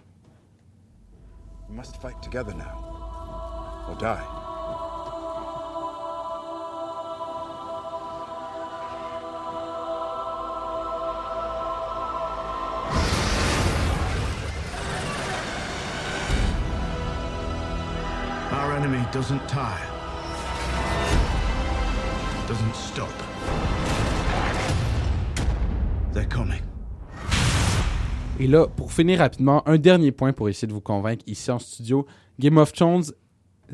We 1.70 1.78
must 1.78 1.96
fight 2.02 2.16
together 2.22 2.54
now, 2.54 3.90
or 3.90 3.98
die. 3.98 4.37
Our 19.08 19.14
enemy 19.14 19.14
doesn't 19.14 19.48
tire, 19.48 19.88
doesn't 22.48 22.76
stop. 22.76 23.10
They're 26.14 26.28
coming. 26.28 26.62
Et 28.40 28.48
là, 28.48 28.68
pour 28.68 28.92
finir 28.92 29.20
rapidement, 29.20 29.68
un 29.68 29.78
dernier 29.78 30.12
point 30.12 30.34
pour 30.34 30.50
essayer 30.50 30.68
de 30.68 30.74
vous 30.74 30.82
convaincre 30.82 31.24
ici 31.28 31.50
en 31.52 31.60
studio. 31.60 32.06
Game 32.40 32.58
of 32.58 32.72
Thrones, 32.72 33.06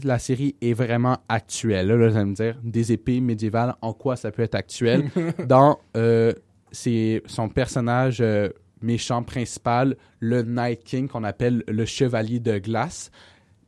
la 0.04 0.20
série 0.20 0.56
est 0.62 0.74
vraiment 0.74 1.18
actuelle. 1.28 1.88
Là, 1.88 1.98
là, 1.98 2.10
vous 2.10 2.16
allez 2.16 2.26
me 2.26 2.36
dire, 2.36 2.58
des 2.64 2.92
épées 2.92 3.20
médiévales, 3.20 3.76
en 3.82 3.94
quoi 3.94 4.16
ça 4.16 4.32
peut 4.32 4.44
être 4.44 4.56
actuel? 4.56 5.10
Dans 5.48 5.80
euh, 5.98 6.34
c'est 6.72 7.22
son 7.26 7.50
personnage 7.50 8.22
euh, 8.22 8.50
méchant 8.82 9.24
principal, 9.24 9.98
le 10.20 10.44
Night 10.44 10.84
King, 10.84 11.08
qu'on 11.08 11.24
appelle 11.24 11.64
le 11.68 11.86
Chevalier 11.86 12.40
de 12.40 12.58
Glace. 12.58 13.12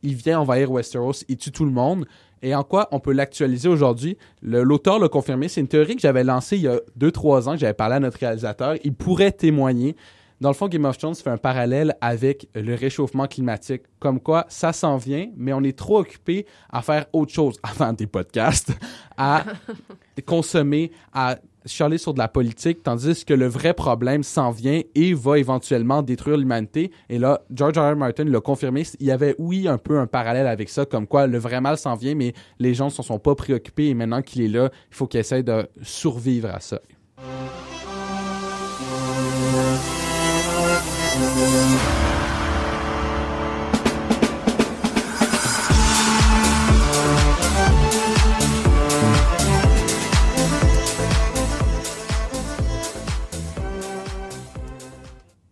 Il 0.05 0.15
vient 0.15 0.39
envahir 0.39 0.71
Westeros, 0.71 1.23
il 1.27 1.37
tue 1.37 1.51
tout 1.51 1.65
le 1.65 1.71
monde. 1.71 2.05
Et 2.43 2.53
en 2.53 2.63
quoi 2.63 2.87
on 2.91 2.99
peut 2.99 3.11
l'actualiser 3.11 3.67
aujourd'hui? 3.67 4.17
L'auteur 4.43 4.99
l'a 4.99 5.09
confirmé. 5.09 5.47
C'est 5.47 5.61
une 5.61 5.67
théorie 5.67 5.95
que 5.95 6.01
j'avais 6.01 6.23
lancée 6.23 6.57
il 6.57 6.61
y 6.61 6.67
a 6.67 6.79
2-3 6.99 7.49
ans, 7.49 7.51
que 7.53 7.57
j'avais 7.57 7.73
parlé 7.73 7.95
à 7.95 7.99
notre 7.99 8.19
réalisateur. 8.19 8.75
Il 8.83 8.93
pourrait 8.93 9.31
témoigner. 9.31 9.95
Dans 10.41 10.49
le 10.49 10.53
fond, 10.53 10.67
Game 10.67 10.85
of 10.85 10.97
Thrones 10.97 11.15
fait 11.15 11.31
un 11.31 11.37
parallèle 11.37 11.95
avec 12.01 12.49
le 12.53 12.75
réchauffement 12.75 13.25
climatique. 13.25 13.83
Comme 13.99 14.19
quoi, 14.19 14.45
ça 14.47 14.73
s'en 14.73 14.97
vient, 14.97 15.27
mais 15.35 15.53
on 15.53 15.63
est 15.63 15.75
trop 15.75 15.99
occupé 15.99 16.45
à 16.69 16.83
faire 16.83 17.07
autre 17.13 17.33
chose, 17.33 17.55
à 17.63 17.69
faire 17.69 17.93
des 17.93 18.05
podcasts, 18.05 18.73
à 19.17 19.43
consommer, 20.27 20.91
à 21.13 21.37
chialer 21.65 21.97
sur 21.97 22.13
de 22.13 22.19
la 22.19 22.27
politique, 22.27 22.83
tandis 22.83 23.25
que 23.25 23.33
le 23.33 23.47
vrai 23.47 23.73
problème 23.73 24.23
s'en 24.23 24.51
vient 24.51 24.81
et 24.93 25.13
va 25.13 25.39
éventuellement 25.39 26.01
détruire 26.01 26.37
l'humanité. 26.37 26.91
Et 27.09 27.19
là, 27.19 27.41
George 27.53 27.77
R. 27.77 27.93
R. 27.93 27.95
Martin 27.95 28.25
l'a 28.25 28.41
confirmé. 28.41 28.83
Il 28.99 29.07
y 29.07 29.11
avait, 29.11 29.35
oui, 29.37 29.67
un 29.67 29.77
peu 29.77 29.99
un 29.99 30.07
parallèle 30.07 30.47
avec 30.47 30.69
ça, 30.69 30.85
comme 30.85 31.07
quoi 31.07 31.27
le 31.27 31.37
vrai 31.37 31.61
mal 31.61 31.77
s'en 31.77 31.95
vient, 31.95 32.15
mais 32.15 32.33
les 32.59 32.73
gens 32.73 32.85
ne 32.85 32.91
s'en 32.91 33.03
sont 33.03 33.19
pas 33.19 33.35
préoccupés 33.35 33.87
et 33.87 33.93
maintenant 33.93 34.21
qu'il 34.21 34.41
est 34.41 34.47
là, 34.47 34.69
il 34.89 34.95
faut 34.95 35.07
qu'il 35.07 35.19
essaie 35.19 35.43
de 35.43 35.67
survivre 35.81 36.49
à 36.53 36.59
ça. 36.59 36.79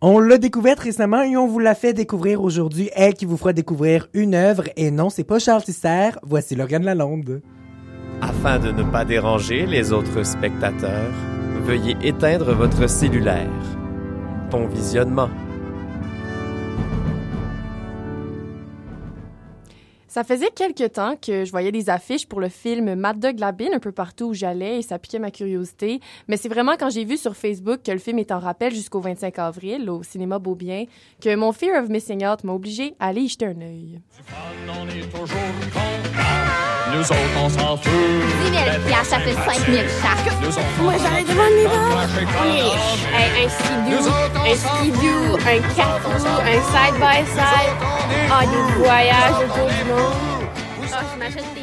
On 0.05 0.19
l'a 0.19 0.38
découverte 0.38 0.81
récemment 0.81 1.22
et 1.22 1.38
on 1.38 1.48
vous 1.48 1.60
l'a 1.60 1.75
fait 1.75 1.93
découvrir 1.93 2.41
aujourd'hui. 2.41 2.89
Elle 2.93 3.13
qui 3.13 3.24
vous 3.24 3.38
fera 3.38 3.53
découvrir 3.53 4.10
une 4.13 4.36
œuvre. 4.36 4.65
Et 4.75 4.91
non, 4.91 5.10
c'est 5.10 5.24
pas 5.24 5.39
Charles 5.39 5.63
Tisser. 5.63 6.10
Voici 6.24 6.57
Lauriane 6.57 6.83
Lalonde. 6.83 7.41
Afin 8.22 8.60
de 8.60 8.72
ne 8.72 8.83
pas 8.83 9.05
déranger 9.05 9.65
les 9.65 9.93
autres 9.93 10.24
spectateurs, 10.25 11.10
veuillez 11.65 11.95
éteindre 12.03 12.53
votre 12.53 12.89
cellulaire. 12.89 13.48
Bon 14.51 14.67
visionnement. 14.67 15.29
Ça 20.13 20.24
faisait 20.24 20.51
quelques 20.53 20.93
temps 20.93 21.15
que 21.20 21.43
je 21.43 21.50
voyais 21.50 21.72
des 21.72 21.89
affiches 21.89 22.27
pour 22.27 22.39
le 22.39 22.48
film 22.48 22.93
Mad 22.93 23.20
Dog 23.20 23.39
Labine 23.39 23.74
un 23.74 23.79
peu 23.79 23.91
partout 23.91 24.25
où 24.25 24.34
j'allais 24.36 24.77
et 24.77 24.82
ça 24.84 25.00
piquait 25.00 25.17
ma 25.17 25.32
curiosité. 25.32 26.01
Mais 26.27 26.38
c'est 26.38 26.50
vraiment 26.50 26.74
quand 26.77 26.91
j'ai 26.91 27.03
vu 27.03 27.17
sur 27.17 27.36
Facebook 27.36 27.79
que 27.84 27.91
le 27.91 27.98
film 27.98 28.20
est 28.20 28.32
en 28.32 28.38
rappel 28.38 28.75
jusqu'au 28.75 29.00
25 29.00 29.39
avril 29.39 29.89
au 29.89 30.03
cinéma 30.03 30.38
Beaubien 30.38 30.86
que 31.20 31.36
mon 31.36 31.51
fear 31.51 31.82
of 31.82 31.89
missing 31.89 32.24
out 32.27 32.43
m'a 32.43 32.53
obligé 32.53 32.93
à 33.00 33.08
aller 33.08 33.22
y 33.22 33.27
jeter 33.27 33.48
un 33.48 33.60
œil. 33.60 34.01
Nous 36.95 37.01
autres, 37.01 37.17
on 37.43 37.50
s'en 37.50 37.77
fout. 37.77 37.91
10 38.45 38.51
000 38.51 38.65
piastres, 38.88 39.09
ça 39.09 39.19
fait 39.19 39.33
5 39.33 39.65
000 39.65 39.83
chaque. 40.01 40.41
Nous 40.41 40.47
autres, 40.47 40.62
Moi, 40.81 40.93
j'arrête 41.01 41.27
devant 41.27 41.50
le 41.50 41.55
niveau. 41.57 41.73
On 42.39 42.45
est 42.45 42.59
hey, 43.17 43.45
un 43.45 43.50
skidoo, 43.50 44.09
un 44.35 44.55
skidoo, 44.55 45.38
un 45.38 45.59
un 46.45 46.59
side-by-side. 46.71 47.73
Ah, 48.31 48.45
des 48.45 48.83
voyages 48.83 49.39
autour 49.43 49.67
du 49.67 49.83
monde. 49.85 50.33
Ah, 50.95 51.00
je 51.12 51.19
m'achète 51.19 51.53
des 51.55 51.62
fleurs 51.62 51.62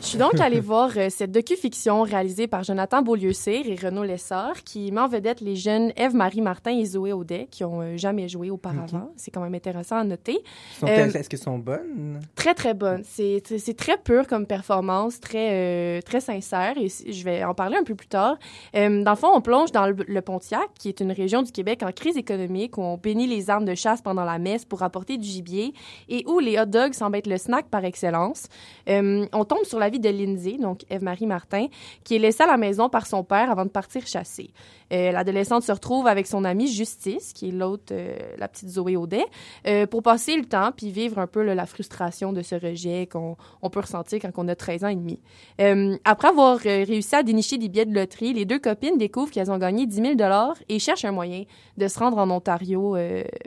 je 0.00 0.06
suis 0.06 0.18
donc 0.18 0.38
allée 0.40 0.60
voir 0.60 0.90
euh, 0.96 1.08
cette 1.10 1.32
docu-fiction 1.32 2.02
réalisée 2.02 2.46
par 2.46 2.62
Jonathan 2.62 3.02
Beaulieu-Cyr 3.02 3.66
et 3.66 3.74
Renaud 3.74 4.04
Lessard 4.04 4.62
qui 4.64 4.92
met 4.92 5.00
en 5.00 5.08
vedette 5.08 5.40
les 5.40 5.56
jeunes 5.56 5.92
Eve-Marie 5.96 6.40
Martin 6.40 6.78
et 6.78 6.84
Zoé 6.84 7.12
Audet 7.12 7.48
qui 7.50 7.64
ont 7.64 7.80
euh, 7.80 7.96
jamais 7.96 8.28
joué 8.28 8.50
auparavant. 8.50 9.10
C'est 9.16 9.30
quand 9.30 9.40
même 9.40 9.54
intéressant 9.54 9.96
à 9.96 10.04
noter. 10.04 10.38
Euh, 10.84 10.86
Est-ce 10.86 11.28
qu'elles 11.28 11.40
sont 11.40 11.58
bonnes? 11.58 12.20
Très, 12.34 12.54
très 12.54 12.74
bonne. 12.74 13.02
C'est 13.04 13.42
c'est 13.58 13.76
très 13.76 13.96
pur 13.96 14.26
comme 14.26 14.46
performance, 14.46 15.20
très, 15.20 15.50
euh, 15.52 16.00
très 16.02 16.20
sincère, 16.20 16.74
et 16.76 16.88
je 16.88 17.24
vais 17.24 17.44
en 17.44 17.54
parler 17.54 17.76
un 17.76 17.84
peu 17.84 17.94
plus 17.94 18.08
tard. 18.08 18.36
Euh, 18.74 19.02
dans 19.02 19.12
le 19.12 19.16
fond, 19.16 19.30
on 19.32 19.40
plonge 19.40 19.72
dans 19.72 19.86
le, 19.86 19.96
le 20.06 20.22
Pontiac, 20.22 20.68
qui 20.78 20.88
est 20.88 21.00
une 21.00 21.12
région 21.12 21.42
du 21.42 21.52
Québec 21.52 21.82
en 21.82 21.92
crise 21.92 22.16
économique, 22.16 22.78
où 22.78 22.82
on 22.82 22.96
bénit 22.96 23.26
les 23.26 23.50
armes 23.50 23.64
de 23.64 23.74
chasse 23.74 24.02
pendant 24.02 24.24
la 24.24 24.38
messe 24.38 24.64
pour 24.64 24.82
apporter 24.82 25.16
du 25.18 25.26
gibier, 25.26 25.72
et 26.08 26.24
où 26.26 26.38
les 26.38 26.58
hot 26.58 26.66
dogs 26.66 26.94
semblent 26.94 27.16
être 27.16 27.26
le 27.26 27.38
snack 27.38 27.68
par 27.68 27.84
excellence. 27.84 28.46
Euh, 28.88 29.26
on 29.32 29.44
tombe 29.44 29.64
sur 29.64 29.78
la 29.78 29.88
vie 29.88 30.00
de 30.00 30.08
Lindsay, 30.08 30.58
donc 30.58 30.84
Eve-Marie 30.90 31.26
Martin, 31.26 31.66
qui 32.04 32.16
est 32.16 32.18
laissée 32.18 32.42
à 32.42 32.46
la 32.46 32.56
maison 32.56 32.88
par 32.88 33.06
son 33.06 33.24
père 33.24 33.50
avant 33.50 33.64
de 33.64 33.70
partir 33.70 34.06
chasser. 34.06 34.50
Euh, 34.92 35.10
L'adolescente 35.12 35.62
se 35.62 35.72
retrouve 35.72 36.06
avec 36.06 36.26
son 36.26 36.44
amie 36.44 36.68
Justice, 36.68 37.32
qui 37.32 37.48
est 37.48 37.52
l'autre, 37.52 37.92
euh, 37.92 38.16
la 38.38 38.48
petite 38.48 38.68
Zoé 38.68 38.96
Audet, 38.96 39.24
euh, 39.66 39.86
pour 39.86 40.02
passer 40.02 40.36
le 40.36 40.44
temps 40.44 40.70
puis 40.76 40.90
vivre 40.90 41.18
un 41.18 41.26
peu 41.26 41.42
la 41.42 41.66
frustration 41.66 42.32
de 42.32 42.42
ce 42.42 42.54
rejet 42.54 43.06
qu'on 43.06 43.36
on 43.62 43.70
peut 43.70 43.80
ressentir 43.80 44.20
quand 44.20 44.30
on 44.36 44.48
a 44.48 44.54
13 44.54 44.84
ans 44.84 44.88
et 44.88 44.96
demi. 44.96 45.18
Après 46.04 46.28
avoir 46.28 46.58
réussi 46.58 47.14
à 47.14 47.22
dénicher 47.22 47.58
des 47.58 47.68
billets 47.68 47.86
de 47.86 47.94
loterie, 47.94 48.32
les 48.32 48.44
deux 48.44 48.58
copines 48.58 48.98
découvrent 48.98 49.30
qu'elles 49.30 49.50
ont 49.50 49.58
gagné 49.58 49.86
10 49.86 49.94
000 49.94 50.14
et 50.68 50.78
cherchent 50.78 51.04
un 51.04 51.12
moyen 51.12 51.44
de 51.76 51.88
se 51.88 51.98
rendre 51.98 52.18
en 52.18 52.30
Ontario, 52.30 52.96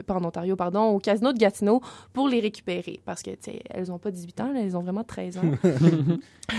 pas 0.06 0.15
en 0.15 0.24
Ontario, 0.24 0.56
pardon, 0.56 0.89
au 0.89 1.00
casino 1.00 1.34
de 1.34 1.38
Gatineau 1.38 1.82
pour 2.13 2.27
les 2.27 2.39
récupérer 2.39 3.01
parce 3.06 3.22
que, 3.22 3.32
tu 3.32 3.51
sais, 3.51 3.62
elles 3.70 3.92
ont 3.92 4.00
pas 4.00 4.12
18 4.12 4.42
ans, 4.42 4.54
elles 4.56 4.75
ont 4.75 4.82
vraiment 4.82 5.04
13 5.04 5.38
ans. 5.38 5.42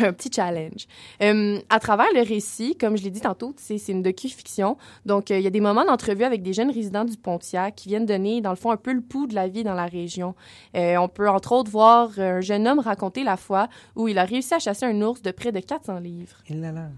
un 0.03 0.13
petit 0.13 0.31
challenge. 0.33 0.87
Euh, 1.23 1.59
à 1.71 1.79
travers 1.79 2.07
le 2.15 2.23
récit, 2.27 2.77
comme 2.77 2.97
je 2.97 3.05
l'ai 3.05 3.11
dit 3.11 3.21
tantôt, 3.21 3.55
c'est 3.57 3.81
une 3.89 4.03
docu-fiction. 4.03 4.77
Donc, 5.05 5.31
euh, 5.31 5.39
il 5.39 5.45
y 5.45 5.47
a 5.47 5.51
des 5.51 5.61
moments 5.61 5.85
d'entrevue 5.85 6.25
avec 6.25 6.43
des 6.43 6.53
jeunes 6.53 6.71
résidents 6.71 7.05
du 7.05 7.17
Pontiac 7.17 7.75
qui 7.77 7.89
viennent 7.89 8.07
donner, 8.07 8.41
dans 8.41 8.51
le 8.51 8.57
fond, 8.57 8.71
un 8.71 8.77
peu 8.77 8.93
le 8.93 9.01
pouls 9.01 9.27
de 9.27 9.35
la 9.35 9.49
vie 9.49 9.65
dans 9.65 9.75
la 9.75 9.87
région. 9.87 10.35
Euh, 10.77 10.97
on 10.97 11.09
peut, 11.09 11.29
entre 11.29 11.53
autres, 11.53 11.71
voir 11.71 12.11
un 12.19 12.41
jeune 12.41 12.67
homme 12.67 12.81
raconter 12.81 13.25
la 13.25 13.37
fois 13.37 13.69
où 13.95 14.09
il 14.09 14.19
a 14.19 14.25
réussi 14.25 14.55
à 14.55 14.59
chasser 14.59 14.87
un 14.87 15.01
ours 15.03 15.23
de 15.23 15.31
près 15.31 15.53
de 15.53 15.61
400 15.61 15.99
livres. 16.01 16.37
Et 16.49 16.55
là 16.55 16.73
là. 16.73 16.89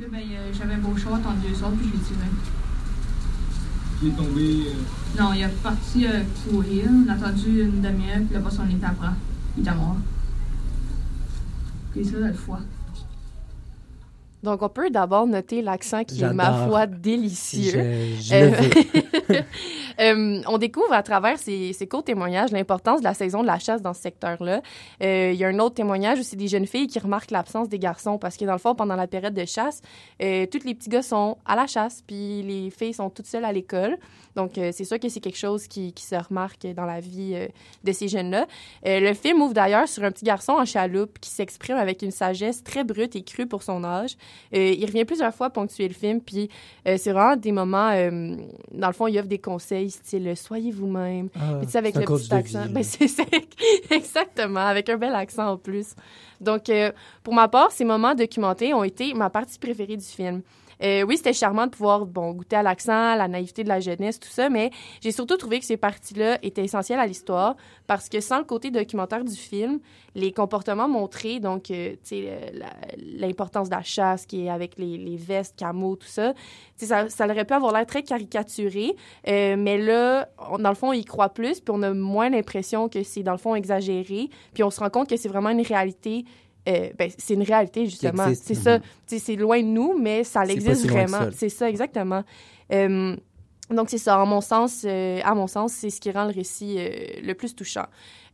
Là, 0.00 0.06
ben, 0.12 0.20
j'avais 0.52 0.76
beau 0.76 0.96
shot 0.96 1.10
entre 1.10 1.34
deux 1.36 1.54
sortes, 1.54 1.74
puis 1.76 1.88
je 1.88 1.96
l'ai 1.96 2.04
tiré. 2.04 2.28
qui 3.98 4.08
est 4.08 4.12
tombé. 4.12 4.66
Non, 5.18 5.32
il 5.32 5.42
est 5.42 5.62
parti 5.62 6.06
euh, 6.06 6.22
courir, 6.48 6.84
on 6.88 7.08
a 7.08 7.14
attendu 7.14 7.62
une 7.62 7.80
demi-heure, 7.80 8.20
puis 8.26 8.34
là, 8.34 8.40
pas 8.40 8.50
son 8.50 8.68
était 8.68 8.86
après. 8.86 9.08
Il 9.56 9.62
était 9.62 9.74
mort. 9.74 9.96
Puis 11.98 12.06
ça, 12.06 12.18
le 12.18 12.32
foie. 12.32 12.60
Donc, 14.42 14.62
on 14.62 14.68
peut 14.68 14.90
d'abord 14.90 15.26
noter 15.26 15.62
l'accent 15.62 16.04
qui 16.04 16.22
est, 16.22 16.32
ma 16.32 16.66
foi, 16.68 16.86
délicieux. 16.86 17.72
Je- 17.72 18.22
je 18.22 18.34
le 18.34 18.50
veux. 18.50 19.44
Euh, 20.00 20.40
on 20.46 20.58
découvre 20.58 20.92
à 20.92 21.02
travers 21.02 21.40
ces, 21.40 21.72
ces 21.72 21.88
courts 21.88 22.04
témoignages 22.04 22.52
l'importance 22.52 23.00
de 23.00 23.04
la 23.04 23.14
saison 23.14 23.42
de 23.42 23.48
la 23.48 23.58
chasse 23.58 23.82
dans 23.82 23.94
ce 23.94 24.00
secteur-là. 24.02 24.62
Euh, 25.02 25.32
Il 25.34 25.36
y 25.40 25.44
a 25.44 25.48
un 25.48 25.58
autre 25.58 25.74
témoignage 25.74 26.20
aussi 26.20 26.36
des 26.36 26.46
jeunes 26.46 26.68
filles 26.68 26.86
qui 26.86 27.00
remarquent 27.00 27.32
l'absence 27.32 27.68
des 27.68 27.80
garçons 27.80 28.16
parce 28.16 28.36
que, 28.36 28.44
dans 28.44 28.52
le 28.52 28.58
fond, 28.58 28.76
pendant 28.76 28.94
la 28.94 29.08
période 29.08 29.34
de 29.34 29.44
chasse, 29.44 29.82
euh, 30.22 30.46
tous 30.46 30.64
les 30.64 30.76
petits 30.76 30.88
gars 30.88 31.02
sont 31.02 31.36
à 31.44 31.56
la 31.56 31.66
chasse, 31.66 32.04
puis 32.06 32.42
les 32.44 32.70
filles 32.70 32.94
sont 32.94 33.10
toutes 33.10 33.26
seules 33.26 33.44
à 33.44 33.52
l'école. 33.52 33.98
Donc, 34.36 34.52
c'est 34.54 34.84
sûr 34.84 35.00
que 35.00 35.08
c'est 35.08 35.18
quelque 35.18 35.36
chose 35.38 35.66
qui, 35.66 35.92
qui 35.92 36.04
se 36.04 36.14
remarque 36.14 36.64
dans 36.76 36.84
la 36.84 37.00
vie 37.00 37.34
de 37.82 37.90
ces 37.92 38.06
jeunes-là. 38.06 38.46
Le 38.84 39.12
film 39.14 39.42
ouvre 39.42 39.52
d'ailleurs 39.52 39.88
sur 39.88 40.04
un 40.04 40.12
petit 40.12 40.24
garçon 40.24 40.52
en 40.52 40.64
chaloupe 40.64 41.18
qui 41.18 41.28
s'exprime 41.30 41.76
avec 41.76 42.02
une 42.02 42.12
sagesse 42.12 42.62
très 42.62 42.84
brute 42.84 43.16
et 43.16 43.24
crue 43.24 43.46
pour 43.48 43.64
son 43.64 43.82
âge. 43.82 44.12
Euh, 44.54 44.74
il 44.76 44.84
revient 44.86 45.04
plusieurs 45.04 45.34
fois 45.34 45.50
ponctuer 45.50 45.88
le 45.88 45.94
film, 45.94 46.20
puis 46.20 46.48
euh, 46.86 46.96
c'est 46.98 47.12
vraiment 47.12 47.36
des 47.36 47.52
moments, 47.52 47.90
euh, 47.90 48.36
dans 48.72 48.86
le 48.86 48.92
fond, 48.92 49.06
il 49.06 49.18
offre 49.18 49.28
des 49.28 49.38
conseils 49.38 49.90
style 49.90 50.32
«soyez 50.36 50.70
vous-même 50.70 51.28
Ah, 51.34 51.60
Puis 51.60 51.76
avec 51.76 51.94
le 51.94 52.04
petit 52.04 52.32
accent. 52.34 52.66
vie, 52.66 52.72
Ben, 52.72 52.82
c'est 52.82 53.06
exactement, 53.90 54.60
avec 54.60 54.88
un 54.88 54.96
bel 54.96 55.14
accent 55.14 55.52
en 55.52 55.56
plus. 55.56 55.94
Donc, 56.40 56.70
pour 57.22 57.34
ma 57.34 57.48
part, 57.48 57.72
ces 57.72 57.84
moments 57.84 58.14
documentés 58.14 58.72
ont 58.72 58.84
été 58.84 59.12
ma 59.14 59.28
partie 59.30 59.58
préférée 59.58 59.96
du 59.96 60.04
film. 60.04 60.42
Euh, 60.82 61.02
oui, 61.02 61.16
c'était 61.16 61.32
charmant 61.32 61.66
de 61.66 61.70
pouvoir 61.70 62.06
bon, 62.06 62.32
goûter 62.32 62.56
à 62.56 62.62
l'accent, 62.62 63.14
la 63.14 63.28
naïveté 63.28 63.64
de 63.64 63.68
la 63.68 63.80
jeunesse, 63.80 64.20
tout 64.20 64.28
ça, 64.28 64.48
mais 64.48 64.70
j'ai 65.00 65.12
surtout 65.12 65.36
trouvé 65.36 65.58
que 65.58 65.64
ces 65.64 65.76
parties-là 65.76 66.38
étaient 66.42 66.64
essentielles 66.64 67.00
à 67.00 67.06
l'histoire 67.06 67.56
parce 67.86 68.08
que 68.08 68.20
sans 68.20 68.38
le 68.38 68.44
côté 68.44 68.70
documentaire 68.70 69.24
du 69.24 69.34
film, 69.34 69.80
les 70.14 70.32
comportements 70.32 70.88
montrés, 70.88 71.40
donc, 71.40 71.70
euh, 71.70 71.94
l'importance 72.96 73.68
de 73.68 73.74
la 73.74 73.82
chasse 73.82 74.26
qui 74.26 74.46
est 74.46 74.50
avec 74.50 74.78
les, 74.78 75.16
vestes, 75.16 75.54
camo, 75.56 75.96
tout 75.96 76.06
ça, 76.06 76.34
ça, 76.76 77.24
aurait 77.24 77.44
pu 77.44 77.54
avoir 77.54 77.72
l'air 77.72 77.86
très 77.86 78.02
caricaturé, 78.02 78.94
euh, 79.26 79.56
mais 79.58 79.78
là, 79.78 80.28
dans 80.58 80.68
le 80.68 80.74
fond, 80.74 80.90
on 80.90 80.92
y 80.92 81.04
croit 81.04 81.30
plus, 81.30 81.60
puis 81.60 81.74
on 81.76 81.82
a 81.82 81.92
moins 81.92 82.30
l'impression 82.30 82.88
que 82.88 83.02
c'est, 83.02 83.22
dans 83.22 83.32
le 83.32 83.38
fond, 83.38 83.54
exagéré, 83.54 84.28
puis 84.54 84.62
on 84.62 84.70
se 84.70 84.80
rend 84.80 84.90
compte 84.90 85.08
que 85.08 85.16
c'est 85.16 85.28
vraiment 85.28 85.50
une 85.50 85.62
réalité 85.62 86.24
euh, 86.68 86.90
ben, 86.98 87.10
c'est 87.16 87.34
une 87.34 87.42
réalité, 87.42 87.86
justement. 87.86 88.28
C'est 88.34 88.54
ça. 88.54 88.78
Mhm. 88.78 89.18
C'est 89.18 89.36
loin 89.36 89.60
de 89.60 89.66
nous, 89.66 89.98
mais 89.98 90.24
ça 90.24 90.44
existe 90.44 90.82
si 90.82 90.88
vraiment. 90.88 91.28
C'est 91.32 91.48
ça, 91.48 91.68
exactement. 91.68 92.22
Euh, 92.72 93.16
donc, 93.70 93.90
c'est 93.90 93.98
ça. 93.98 94.18
En 94.20 94.26
mon 94.26 94.40
sens, 94.40 94.84
euh, 94.84 95.20
à 95.24 95.34
mon 95.34 95.46
sens, 95.46 95.72
c'est 95.72 95.90
ce 95.90 96.00
qui 96.00 96.10
rend 96.10 96.24
le 96.24 96.32
récit 96.32 96.78
le 97.22 97.32
plus 97.34 97.54
touchant. 97.54 97.86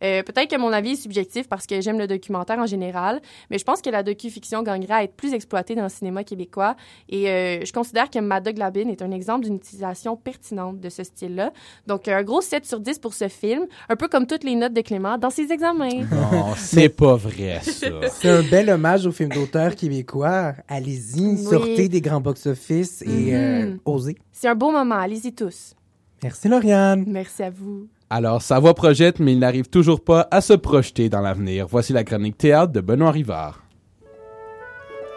Euh, 0.02 0.22
Peut-être 0.22 0.50
que 0.50 0.58
mon 0.58 0.72
avis 0.72 0.92
est 0.92 0.96
subjectif 0.96 1.48
parce 1.48 1.66
que 1.66 1.80
j'aime 1.80 1.98
le 1.98 2.06
documentaire 2.06 2.58
en 2.58 2.66
général, 2.66 3.20
mais 3.50 3.58
je 3.58 3.64
pense 3.64 3.80
que 3.82 3.90
la 3.90 4.02
docu-fiction 4.02 4.62
gagnerait 4.62 4.94
à 4.94 5.02
être 5.04 5.14
plus 5.14 5.32
exploitée 5.34 5.74
dans 5.74 5.82
le 5.84 5.88
cinéma 5.88 6.24
québécois. 6.24 6.76
Et 7.08 7.28
euh, 7.30 7.64
je 7.64 7.72
considère 7.72 8.10
que 8.10 8.18
Mad 8.18 8.44
Dog 8.44 8.58
Labine 8.58 8.88
est 8.90 9.02
un 9.02 9.10
exemple 9.10 9.44
d'une 9.44 9.56
utilisation 9.56 10.16
pertinente 10.16 10.80
de 10.80 10.88
ce 10.88 11.04
style-là. 11.04 11.52
Donc, 11.86 12.08
un 12.08 12.22
gros 12.22 12.40
7 12.40 12.64
sur 12.66 12.80
10 12.80 12.98
pour 12.98 13.14
ce 13.14 13.28
film, 13.28 13.66
un 13.88 13.96
peu 13.96 14.08
comme 14.08 14.26
toutes 14.26 14.44
les 14.44 14.54
notes 14.54 14.72
de 14.74 14.80
Clément 14.80 15.18
dans 15.18 15.30
ses 15.30 15.52
examens. 15.52 15.88
Non, 16.10 16.54
c'est 16.56 16.88
pas 16.88 17.16
vrai, 17.16 17.60
ça. 17.62 17.86
C'est 18.12 18.30
un 18.30 18.42
bel 18.42 18.70
hommage 18.70 19.06
au 19.06 19.12
film 19.12 19.28
d'auteur 19.30 19.74
québécois. 19.76 20.54
Allez-y, 20.68 21.20
Oui. 21.20 21.38
sortez 21.44 21.88
des 21.88 22.00
grands 22.00 22.20
box-office 22.20 23.02
et 23.02 23.34
euh, 23.34 23.66
Mhm. 23.66 23.78
osez. 23.84 24.16
C'est 24.32 24.48
un 24.48 24.54
beau 24.54 24.70
moment. 24.70 24.96
Allez-y 24.96 25.32
tous. 25.32 25.74
Merci, 26.22 26.48
Lauriane. 26.48 27.04
Merci 27.06 27.42
à 27.42 27.50
vous. 27.50 27.86
Alors, 28.10 28.42
sa 28.42 28.58
voix 28.58 28.74
projette, 28.74 29.18
mais 29.18 29.32
il 29.32 29.38
n'arrive 29.38 29.68
toujours 29.68 30.02
pas 30.02 30.28
à 30.30 30.40
se 30.40 30.52
projeter 30.52 31.08
dans 31.08 31.20
l'avenir. 31.20 31.66
Voici 31.68 31.92
la 31.92 32.04
chronique 32.04 32.36
théâtre 32.36 32.72
de 32.72 32.80
Benoît 32.80 33.10
Rivard. 33.10 33.62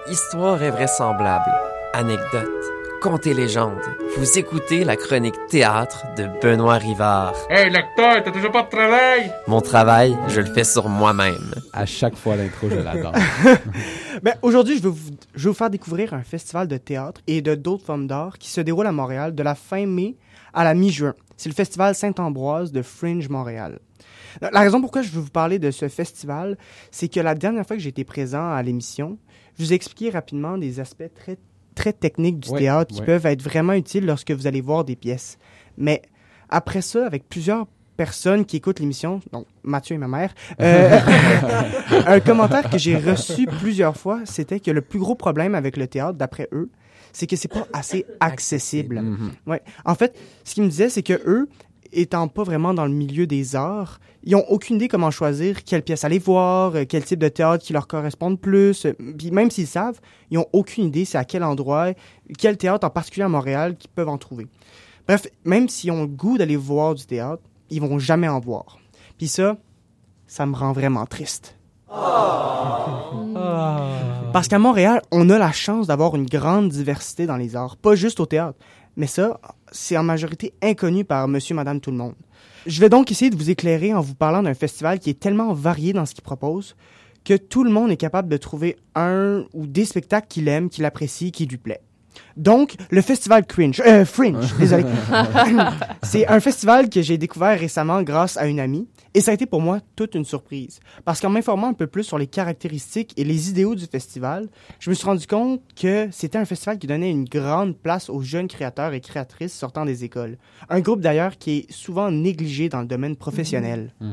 Histoire 0.09 0.61
invraisemblable, 0.61 1.51
anecdote, 1.93 2.47
contes 3.01 3.27
et 3.27 3.33
légendes. 3.33 3.81
Vous 4.17 4.39
écoutez 4.39 4.85
la 4.85 4.95
chronique 4.95 5.35
théâtre 5.49 6.05
de 6.15 6.27
Benoît 6.41 6.75
Rivard. 6.77 7.33
Hey, 7.49 7.69
lecteur, 7.69 8.23
t'as 8.23 8.31
toujours 8.31 8.51
pas 8.51 8.63
de 8.63 8.69
travail? 8.69 9.33
Mon 9.47 9.59
travail, 9.59 10.17
je 10.29 10.39
le 10.39 10.47
fais 10.47 10.63
sur 10.63 10.87
moi-même. 10.87 11.53
À 11.73 11.85
chaque 11.85 12.15
fois, 12.15 12.37
l'intro, 12.37 12.69
je 12.69 12.79
l'adore. 12.79 13.13
Ben, 14.23 14.33
aujourd'hui, 14.41 14.77
je 14.77 14.81
vais, 14.81 14.89
vous, 14.89 15.11
je 15.35 15.43
vais 15.43 15.49
vous 15.49 15.55
faire 15.55 15.69
découvrir 15.69 16.15
un 16.15 16.23
festival 16.23 16.67
de 16.67 16.77
théâtre 16.77 17.21
et 17.27 17.43
de 17.43 17.53
d'autres 17.53 17.85
formes 17.85 18.07
d'art 18.07 18.39
qui 18.39 18.49
se 18.49 18.61
déroule 18.61 18.87
à 18.87 18.91
Montréal 18.91 19.35
de 19.35 19.43
la 19.43 19.53
fin 19.53 19.85
mai 19.85 20.15
à 20.57 20.63
la 20.63 20.73
mi-juin. 20.73 21.13
C'est 21.37 21.49
le 21.49 21.55
festival 21.55 21.93
Saint-Ambroise 21.93 22.71
de 22.71 22.81
Fringe 22.81 23.29
Montréal. 23.29 23.79
La 24.41 24.59
raison 24.59 24.81
pourquoi 24.81 25.03
je 25.03 25.09
veux 25.09 25.21
vous 25.21 25.29
parler 25.29 25.59
de 25.59 25.69
ce 25.69 25.87
festival, 25.87 26.57
c'est 26.91 27.07
que 27.07 27.19
la 27.19 27.35
dernière 27.35 27.65
fois 27.65 27.75
que 27.75 27.81
j'ai 27.81 27.89
été 27.89 28.03
présent 28.03 28.51
à 28.51 28.61
l'émission, 28.63 29.19
je 29.57 29.63
vous 29.63 29.71
ai 29.71 29.75
expliqué 29.75 30.09
rapidement 30.09 30.57
des 30.57 30.79
aspects 30.79 31.11
très, 31.15 31.37
très 31.75 31.93
techniques 31.93 32.39
du 32.39 32.49
Ouais, 32.49 32.59
théâtre 32.59 32.93
qui 32.93 33.01
ouais. 33.01 33.05
peuvent 33.05 33.25
être 33.27 33.43
vraiment 33.43 33.73
utiles 33.73 34.05
lorsque 34.05 34.31
vous 34.31 34.47
allez 34.47 34.61
voir 34.61 34.83
des 34.83 34.95
pièces. 34.95 35.37
Mais 35.77 36.01
après 36.49 36.81
ça, 36.81 37.05
avec 37.05 37.29
plusieurs 37.29 37.67
personnes 37.95 38.43
qui 38.45 38.57
écoutent 38.57 38.79
l'émission, 38.79 39.21
donc 39.31 39.45
Mathieu 39.63 39.95
et 39.95 39.99
ma 39.99 40.07
mère, 40.07 40.33
euh, 40.59 40.99
un 42.07 42.19
commentaire 42.19 42.67
que 42.69 42.79
j'ai 42.79 42.97
reçu 42.97 43.45
plusieurs 43.45 43.95
fois, 43.95 44.21
c'était 44.25 44.59
que 44.59 44.71
le 44.71 44.81
plus 44.81 44.99
gros 44.99 45.15
problème 45.15 45.53
avec 45.53 45.77
le 45.77 45.85
théâtre, 45.87 46.17
d'après 46.17 46.47
eux, 46.51 46.69
c'est 47.13 47.27
que 47.27 47.35
c'est 47.35 47.47
pas 47.47 47.67
assez 47.73 48.05
accessible. 48.19 49.01
Mhm. 49.01 49.31
Ouais. 49.45 49.61
En 49.85 49.95
fait, 49.95 50.17
ce 50.43 50.53
qu'ils 50.53 50.63
me 50.63 50.69
disaient, 50.69 50.89
c'est 50.89 51.03
que 51.03 51.21
eux, 51.25 51.47
étant 51.91 52.27
pas 52.27 52.43
vraiment 52.43 52.73
dans 52.73 52.85
le 52.85 52.91
milieu 52.91 53.27
des 53.27 53.55
arts, 53.55 53.99
ils 54.23 54.35
ont 54.35 54.45
aucune 54.49 54.75
idée 54.75 54.87
comment 54.87 55.11
choisir 55.11 55.63
quelle 55.63 55.83
pièce 55.83 56.03
aller 56.03 56.19
voir, 56.19 56.75
euh, 56.75 56.83
quel 56.87 57.03
type 57.03 57.19
de 57.19 57.29
théâtre 57.29 57.63
qui 57.63 57.73
leur 57.73 57.87
correspond 57.87 58.29
le 58.29 58.37
plus. 58.37 58.85
Euh, 58.85 58.93
Puis 59.17 59.31
même 59.31 59.49
s'ils 59.51 59.67
savent, 59.67 59.99
ils 60.31 60.37
ont 60.37 60.47
aucune 60.53 60.85
idée 60.85 61.05
c'est 61.05 61.17
à 61.17 61.25
quel 61.25 61.43
endroit, 61.43 61.93
quel 62.37 62.57
théâtre 62.57 62.85
en 62.85 62.89
particulier 62.89 63.23
à 63.23 63.29
Montréal 63.29 63.77
qu'ils 63.77 63.89
peuvent 63.89 64.09
en 64.09 64.17
trouver. 64.17 64.47
Bref, 65.07 65.27
même 65.45 65.69
s'ils 65.69 65.91
ont 65.91 66.01
le 66.01 66.07
goût 66.07 66.37
d'aller 66.37 66.57
voir 66.57 66.93
du 66.95 67.05
théâtre, 67.05 67.41
ils 67.69 67.81
vont 67.81 67.99
jamais 67.99 68.27
en 68.27 68.39
voir. 68.39 68.79
Puis 69.17 69.27
ça, 69.27 69.57
ça 70.27 70.45
me 70.45 70.55
rend 70.55 70.73
vraiment 70.73 71.05
triste. 71.05 71.56
Parce 74.33 74.47
qu'à 74.47 74.59
Montréal, 74.59 75.01
on 75.11 75.29
a 75.29 75.37
la 75.37 75.51
chance 75.51 75.87
d'avoir 75.87 76.15
une 76.15 76.25
grande 76.25 76.69
diversité 76.69 77.25
dans 77.25 77.37
les 77.37 77.55
arts, 77.55 77.77
pas 77.77 77.95
juste 77.95 78.19
au 78.19 78.25
théâtre. 78.25 78.57
Mais 78.95 79.07
ça, 79.07 79.39
c'est 79.71 79.97
en 79.97 80.03
majorité 80.03 80.53
inconnu 80.61 81.05
par 81.05 81.27
monsieur, 81.27 81.55
madame, 81.55 81.79
tout 81.79 81.91
le 81.91 81.97
monde. 81.97 82.15
Je 82.65 82.81
vais 82.81 82.89
donc 82.89 83.11
essayer 83.11 83.31
de 83.31 83.37
vous 83.37 83.49
éclairer 83.49 83.93
en 83.93 84.01
vous 84.01 84.15
parlant 84.15 84.43
d'un 84.43 84.53
festival 84.53 84.99
qui 84.99 85.09
est 85.09 85.19
tellement 85.19 85.53
varié 85.53 85.93
dans 85.93 86.05
ce 86.05 86.13
qu'il 86.13 86.23
propose 86.23 86.75
que 87.23 87.35
tout 87.35 87.63
le 87.63 87.69
monde 87.69 87.91
est 87.91 87.97
capable 87.97 88.29
de 88.29 88.37
trouver 88.37 88.77
un 88.95 89.45
ou 89.53 89.67
des 89.67 89.85
spectacles 89.85 90.27
qu'il 90.27 90.47
aime, 90.47 90.69
qu'il 90.69 90.85
apprécie, 90.85 91.31
qui 91.31 91.45
lui 91.45 91.57
plaît. 91.57 91.81
Donc, 92.35 92.75
le 92.89 93.01
festival 93.01 93.45
Cringe, 93.45 93.81
euh, 93.85 94.05
Fringe, 94.05 94.55
désolé. 94.57 94.85
c'est 96.03 96.27
un 96.27 96.39
festival 96.39 96.89
que 96.89 97.01
j'ai 97.01 97.17
découvert 97.17 97.59
récemment 97.59 98.01
grâce 98.01 98.37
à 98.37 98.47
une 98.47 98.59
amie. 98.59 98.87
Et 99.13 99.21
ça 99.21 99.31
a 99.31 99.33
été 99.33 99.45
pour 99.45 99.61
moi 99.61 99.79
toute 99.95 100.15
une 100.15 100.25
surprise. 100.25 100.79
Parce 101.05 101.21
qu'en 101.21 101.29
m'informant 101.29 101.67
un 101.67 101.73
peu 101.73 101.87
plus 101.87 102.03
sur 102.03 102.17
les 102.17 102.27
caractéristiques 102.27 103.13
et 103.17 103.23
les 103.23 103.49
idéaux 103.49 103.75
du 103.75 103.85
festival, 103.85 104.47
je 104.79 104.89
me 104.89 104.95
suis 104.95 105.05
rendu 105.05 105.27
compte 105.27 105.61
que 105.75 106.07
c'était 106.11 106.37
un 106.37 106.45
festival 106.45 106.77
qui 106.79 106.87
donnait 106.87 107.11
une 107.11 107.25
grande 107.25 107.77
place 107.77 108.09
aux 108.09 108.21
jeunes 108.21 108.47
créateurs 108.47 108.93
et 108.93 109.01
créatrices 109.01 109.53
sortant 109.53 109.85
des 109.85 110.03
écoles. 110.03 110.37
Un 110.69 110.81
groupe 110.81 111.01
d'ailleurs 111.01 111.37
qui 111.37 111.57
est 111.57 111.71
souvent 111.71 112.11
négligé 112.11 112.69
dans 112.69 112.81
le 112.81 112.87
domaine 112.87 113.15
professionnel. 113.15 113.93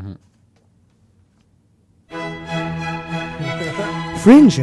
Fringe, 4.17 4.63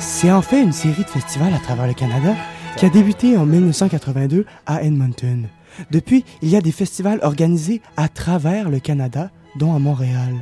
c'est 0.00 0.30
en 0.30 0.40
fait 0.40 0.62
une 0.62 0.72
série 0.72 1.02
de 1.02 1.08
festivals 1.08 1.52
à 1.52 1.58
travers 1.58 1.86
le 1.86 1.92
Canada 1.92 2.34
qui 2.76 2.86
a 2.86 2.88
débuté 2.88 3.36
en 3.36 3.44
1982 3.44 4.46
à 4.64 4.82
Edmonton. 4.82 5.48
Depuis, 5.90 6.24
il 6.40 6.48
y 6.48 6.56
a 6.56 6.60
des 6.60 6.72
festivals 6.72 7.20
organisés 7.22 7.82
à 7.96 8.08
travers 8.08 8.70
le 8.70 8.80
Canada, 8.80 9.30
dont 9.56 9.74
à 9.74 9.78
Montréal. 9.78 10.34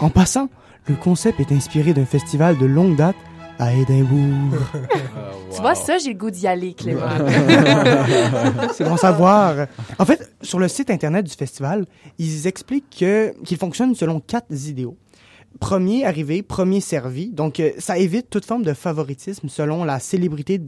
En 0.00 0.10
passant, 0.10 0.48
le 0.86 0.94
concept 0.96 1.40
est 1.40 1.52
inspiré 1.52 1.92
d'un 1.94 2.04
festival 2.06 2.58
de 2.58 2.66
longue 2.66 2.96
date 2.96 3.16
à 3.58 3.74
Édimbourg. 3.74 4.58
Tu 5.52 5.60
vois, 5.60 5.74
ça, 5.74 5.98
j'ai 5.98 6.12
le 6.12 6.18
goût 6.18 6.30
d'y 6.30 6.46
aller, 6.46 6.74
Clément. 6.74 7.00
C'est 8.72 8.84
bon 8.84 8.96
savoir. 8.96 9.66
En 9.98 10.04
fait, 10.04 10.32
sur 10.42 10.60
le 10.60 10.68
site 10.68 10.90
internet 10.90 11.26
du 11.26 11.34
festival, 11.34 11.86
ils 12.18 12.46
expliquent 12.46 12.98
que- 13.00 13.34
qu'il 13.44 13.56
fonctionne 13.56 13.94
selon 13.96 14.20
quatre 14.20 14.46
idéaux. 14.68 14.96
Premier 15.58 16.06
arrivé, 16.06 16.42
premier 16.42 16.80
servi. 16.80 17.30
Donc, 17.30 17.58
euh, 17.58 17.72
ça 17.78 17.98
évite 17.98 18.30
toute 18.30 18.44
forme 18.44 18.62
de 18.62 18.72
favoritisme 18.74 19.48
selon 19.48 19.82
la 19.82 19.98
célébrité 19.98 20.60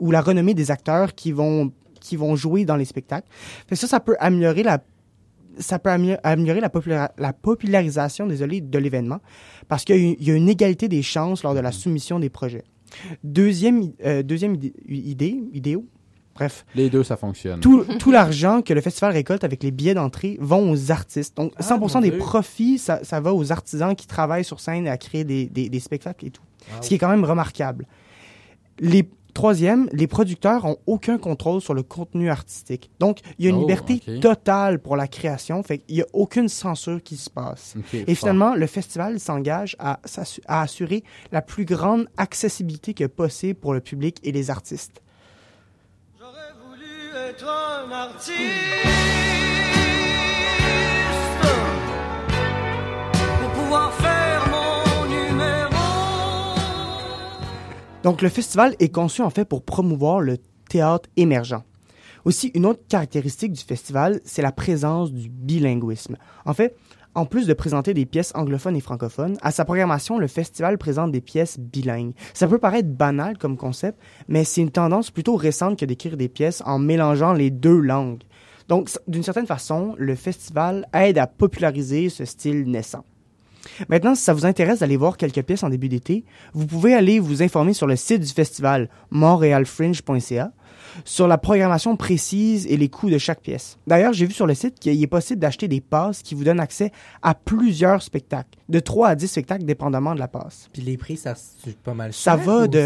ou 0.00 0.10
la 0.10 0.20
renommée 0.20 0.52
des 0.52 0.70
acteurs 0.70 1.14
qui 1.14 1.32
vont, 1.32 1.72
qui 2.00 2.16
vont 2.16 2.36
jouer 2.36 2.66
dans 2.66 2.76
les 2.76 2.84
spectacles. 2.84 3.26
Fait 3.66 3.74
que 3.74 3.80
ça, 3.80 3.86
ça 3.86 4.00
peut 4.00 4.16
améliorer 4.20 4.62
la 4.62 4.78
ça 5.58 5.78
peut 5.78 5.90
amé- 5.90 6.18
améliorer 6.22 6.60
la, 6.60 6.68
popula- 6.68 7.10
la 7.18 7.32
popularisation 7.32 8.26
désolé, 8.26 8.60
de 8.60 8.78
l'événement 8.78 9.20
parce 9.68 9.84
qu'il 9.84 9.96
y, 9.96 9.98
a 9.98 10.02
une- 10.02 10.16
il 10.18 10.28
y 10.28 10.30
a 10.30 10.34
une 10.34 10.48
égalité 10.48 10.88
des 10.88 11.02
chances 11.02 11.42
lors 11.42 11.54
de 11.54 11.60
la 11.60 11.72
soumission 11.72 12.18
des 12.18 12.28
projets. 12.30 12.64
Deuxième, 13.24 13.92
euh, 14.04 14.22
deuxième 14.22 14.54
idée, 14.54 14.72
idée, 14.88 15.40
idéo, 15.52 15.84
bref, 16.34 16.64
Les 16.74 16.88
deux, 16.90 17.02
ça 17.02 17.16
fonctionne. 17.16 17.60
tout, 17.60 17.84
tout 17.98 18.10
l'argent 18.10 18.62
que 18.62 18.72
le 18.74 18.80
festival 18.80 19.12
récolte 19.12 19.44
avec 19.44 19.62
les 19.62 19.70
billets 19.70 19.94
d'entrée 19.94 20.36
vont 20.40 20.70
aux 20.70 20.90
artistes. 20.92 21.36
Donc, 21.36 21.52
100% 21.58 21.94
mon 21.94 22.00
des 22.02 22.10
Dieu. 22.10 22.18
profits, 22.18 22.78
ça, 22.78 23.00
ça 23.02 23.20
va 23.20 23.34
aux 23.34 23.50
artisans 23.52 23.94
qui 23.96 24.06
travaillent 24.06 24.44
sur 24.44 24.60
scène 24.60 24.86
à 24.88 24.96
créer 24.98 25.24
des, 25.24 25.46
des- 25.46 25.68
des 25.68 25.80
spectacles 25.80 26.26
et 26.26 26.30
tout. 26.30 26.42
Ce 26.80 26.88
qui 26.88 26.94
est 26.94 26.98
quand 26.98 27.08
même 27.08 27.24
remarquable. 27.24 27.86
Les 28.78 29.08
Troisième, 29.36 29.90
les 29.92 30.06
producteurs 30.06 30.64
ont 30.64 30.78
aucun 30.86 31.18
contrôle 31.18 31.60
sur 31.60 31.74
le 31.74 31.82
contenu 31.82 32.30
artistique. 32.30 32.90
Donc, 33.00 33.20
il 33.38 33.44
y 33.44 33.48
a 33.48 33.50
une 33.50 33.56
Oh, 33.56 33.60
liberté 33.60 34.00
totale 34.22 34.78
pour 34.78 34.96
la 34.96 35.08
création. 35.08 35.62
Fait 35.62 35.76
qu'il 35.76 35.96
n'y 35.96 36.00
a 36.00 36.06
aucune 36.14 36.48
censure 36.48 37.02
qui 37.02 37.18
se 37.18 37.28
passe. 37.28 37.74
Et 37.92 38.06
fort. 38.06 38.16
finalement, 38.16 38.54
le 38.54 38.66
festival 38.66 39.20
s'engage 39.20 39.76
à, 39.78 40.00
à 40.46 40.62
assurer 40.62 41.04
la 41.32 41.42
plus 41.42 41.66
grande 41.66 42.08
accessibilité 42.16 42.94
que 42.94 43.04
possible 43.04 43.60
pour 43.60 43.74
le 43.74 43.80
public 43.80 44.20
et 44.22 44.32
les 44.32 44.48
artistes. 44.48 45.02
être 47.28 47.46
un 47.46 47.92
artiste 47.92 49.45
Donc, 58.02 58.22
le 58.22 58.28
festival 58.28 58.76
est 58.78 58.88
conçu 58.88 59.22
en 59.22 59.30
fait 59.30 59.44
pour 59.44 59.62
promouvoir 59.64 60.20
le 60.20 60.38
théâtre 60.68 61.08
émergent. 61.16 61.62
Aussi, 62.24 62.50
une 62.54 62.66
autre 62.66 62.82
caractéristique 62.88 63.52
du 63.52 63.62
festival, 63.62 64.20
c'est 64.24 64.42
la 64.42 64.52
présence 64.52 65.12
du 65.12 65.28
bilinguisme. 65.28 66.16
En 66.44 66.54
fait, 66.54 66.76
en 67.14 67.24
plus 67.24 67.46
de 67.46 67.54
présenter 67.54 67.94
des 67.94 68.04
pièces 68.04 68.32
anglophones 68.34 68.76
et 68.76 68.80
francophones, 68.80 69.38
à 69.40 69.50
sa 69.50 69.64
programmation, 69.64 70.18
le 70.18 70.26
festival 70.26 70.76
présente 70.76 71.12
des 71.12 71.20
pièces 71.20 71.58
bilingues. 71.58 72.12
Ça 72.34 72.46
peut 72.46 72.58
paraître 72.58 72.88
banal 72.88 73.38
comme 73.38 73.56
concept, 73.56 73.98
mais 74.28 74.44
c'est 74.44 74.60
une 74.60 74.70
tendance 74.70 75.10
plutôt 75.10 75.36
récente 75.36 75.78
que 75.78 75.86
d'écrire 75.86 76.16
des 76.16 76.28
pièces 76.28 76.62
en 76.66 76.78
mélangeant 76.78 77.32
les 77.32 77.50
deux 77.50 77.80
langues. 77.80 78.22
Donc, 78.68 78.90
d'une 79.08 79.22
certaine 79.22 79.46
façon, 79.46 79.94
le 79.96 80.14
festival 80.14 80.86
aide 80.92 81.18
à 81.18 81.26
populariser 81.26 82.08
ce 82.08 82.24
style 82.24 82.70
naissant. 82.70 83.04
Maintenant, 83.88 84.14
si 84.14 84.22
ça 84.22 84.32
vous 84.32 84.46
intéresse 84.46 84.80
d'aller 84.80 84.96
voir 84.96 85.16
quelques 85.16 85.42
pièces 85.42 85.62
en 85.62 85.68
début 85.68 85.88
d'été, 85.88 86.24
vous 86.54 86.66
pouvez 86.66 86.94
aller 86.94 87.18
vous 87.18 87.42
informer 87.42 87.72
sur 87.72 87.86
le 87.86 87.96
site 87.96 88.22
du 88.22 88.32
festival 88.32 88.88
montrealfringe.ca 89.10 90.52
sur 91.04 91.28
la 91.28 91.38
programmation 91.38 91.96
précise 91.96 92.66
et 92.68 92.76
les 92.76 92.88
coûts 92.88 93.10
de 93.10 93.18
chaque 93.18 93.40
pièce. 93.40 93.78
D'ailleurs, 93.86 94.12
j'ai 94.12 94.26
vu 94.26 94.32
sur 94.32 94.46
le 94.46 94.54
site 94.54 94.78
qu'il 94.78 95.02
est 95.02 95.06
possible 95.06 95.40
d'acheter 95.40 95.68
des 95.68 95.80
passes 95.80 96.22
qui 96.22 96.34
vous 96.34 96.44
donnent 96.44 96.60
accès 96.60 96.92
à 97.22 97.34
plusieurs 97.34 98.02
spectacles, 98.02 98.58
de 98.68 98.78
3 98.78 99.08
à 99.08 99.14
10 99.14 99.26
spectacles 99.28 99.64
dépendamment 99.64 100.14
de 100.14 100.18
la 100.20 100.28
passe. 100.28 100.68
Puis 100.72 100.82
les 100.82 100.96
prix, 100.96 101.16
ça 101.16 101.34
c'est 101.36 101.76
pas 101.78 101.94
mal 101.94 102.12
Ça 102.12 102.36
cher, 102.36 102.44
va 102.44 102.64
ou 102.64 102.66
de 102.68 102.78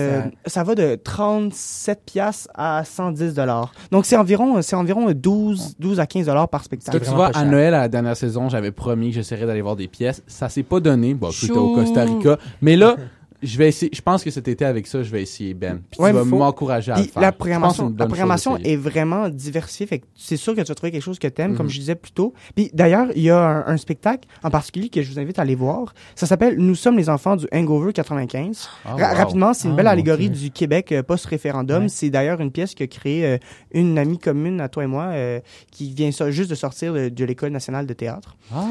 ça- 0.45 0.51
ça... 0.51 0.65
va 0.65 0.75
de 0.75 0.99
37 1.03 2.01
piastres 2.05 2.49
à 2.55 2.85
110 2.85 3.35
dollars. 3.35 3.73
Donc 3.91 4.07
c'est 4.07 4.17
environ 4.17 4.61
c'est 4.63 4.77
environ 4.77 5.11
12 5.13 5.77
12 5.79 6.01
à 6.01 6.07
15 6.07 6.27
dollars 6.27 6.49
par 6.49 6.65
spectacle. 6.65 7.01
Tu 7.01 7.11
vois, 7.11 7.31
à 7.35 7.45
Noël, 7.45 7.75
à 7.75 7.81
la 7.81 7.89
dernière 7.89 8.17
saison, 8.17 8.49
j'avais 8.49 8.71
promis 8.73 9.09
que 9.11 9.15
j'essaierais 9.17 9.47
d'aller 9.47 9.63
voir 9.63 9.77
des 9.77 9.89
pièces. 9.89 10.23
Ça 10.27 10.49
s'est 10.49 10.63
pas 10.63 10.81
donné. 10.81 11.15
Bon, 11.15 11.31
j'étais 11.31 11.53
au. 11.53 11.75
Costa 11.75 12.03
Rica. 12.05 12.39
Mais 12.63 12.77
là, 12.77 12.97
je 13.43 13.59
vais 13.59 13.69
essayer. 13.69 13.91
Je 13.95 14.03
pense 14.03 14.23
que 14.25 14.31
cet 14.31 14.49
été, 14.49 14.65
avec 14.65 14.87
ça, 14.87 15.03
je 15.03 15.11
vais 15.11 15.23
essayer, 15.23 15.55
Ben. 15.55 15.81
Puis 15.91 16.01
Ouais, 16.01 16.11
tu 16.11 16.17
vas 16.17 16.25
faut- 16.25 16.37
m'encourager 16.39 16.93
à 16.93 16.99
le 16.99 17.05
faire. 17.05 17.23
La 17.23 17.33
programmation, 17.33 17.95
la 17.99 18.07
programmation 18.07 18.57
est 18.59 18.77
vraiment 18.77 19.29
diversifiée. 19.29 19.87
Fait 19.87 19.99
que 20.01 20.07
c'est 20.17 20.37
sûr 20.37 20.55
que 20.55 20.61
tu 20.61 20.67
vas 20.69 20.75
trouver 20.75 20.91
quelque 20.93 21.03
chose 21.03 21.19
que 21.19 21.29
tu 21.29 21.41
aimes, 21.43 21.57
comme 21.57 21.67
Mhm. 21.67 21.73
je 21.73 21.79
disais 21.81 21.95
plus 21.95 22.13
tôt. 22.13 22.35
Puis 22.55 22.71
d'ailleurs, 22.75 23.09
il 23.15 23.23
y 23.23 23.31
a 23.31 23.39
un, 23.39 23.67
un 23.67 23.77
spectacle 23.77 24.29
en 24.43 24.51
particulier 24.51 24.89
que 24.89 25.03
je 25.03 25.11
vous 25.13 25.19
invite 25.19 25.39
à 25.39 25.43
aller 25.43 25.55
voir. 25.55 25.95
Ça 26.15 26.27
s'appelle 26.27 26.57
Nous 26.59 26.75
sommes 26.75 26.97
les 26.97 27.09
enfants 27.09 27.37
du 27.37 27.47
Hangover 27.53 27.93
95. 27.93 28.69
Ah, 28.85 28.95
Ra- 28.97 29.11
wow. 29.13 29.17
Rapidement, 29.19 29.55
c'est 29.55 29.69
une 29.69 29.75
Ah, 29.75 29.77
belle 29.79 29.87
allégorie 29.87 30.31
du 30.31 30.51
Québec 30.51 30.93
euh, 30.93 31.03
post-référendum. 31.03 31.85
Ouais. 31.85 31.89
C'est 31.89 32.11
d'ailleurs 32.11 32.41
une 32.41 32.51
pièce 32.51 32.75
que 32.75 32.85
créée 32.85 33.25
euh, 33.27 33.39
une 33.73 33.99
amie 33.99 34.19
commune 34.19 34.61
à 34.61 34.69
toi 34.69 34.85
et 34.85 34.87
moi 34.87 35.05
euh, 35.13 35.41
qui 35.71 35.93
vient 35.95 36.11
juste 36.31 36.51
de 36.51 36.55
sortir 36.55 36.93
de, 36.93 37.09
de 37.09 37.25
l'École 37.25 37.51
nationale 37.53 37.87
de 37.87 37.93
théâtre. 37.95 38.37
Ah. 38.55 38.65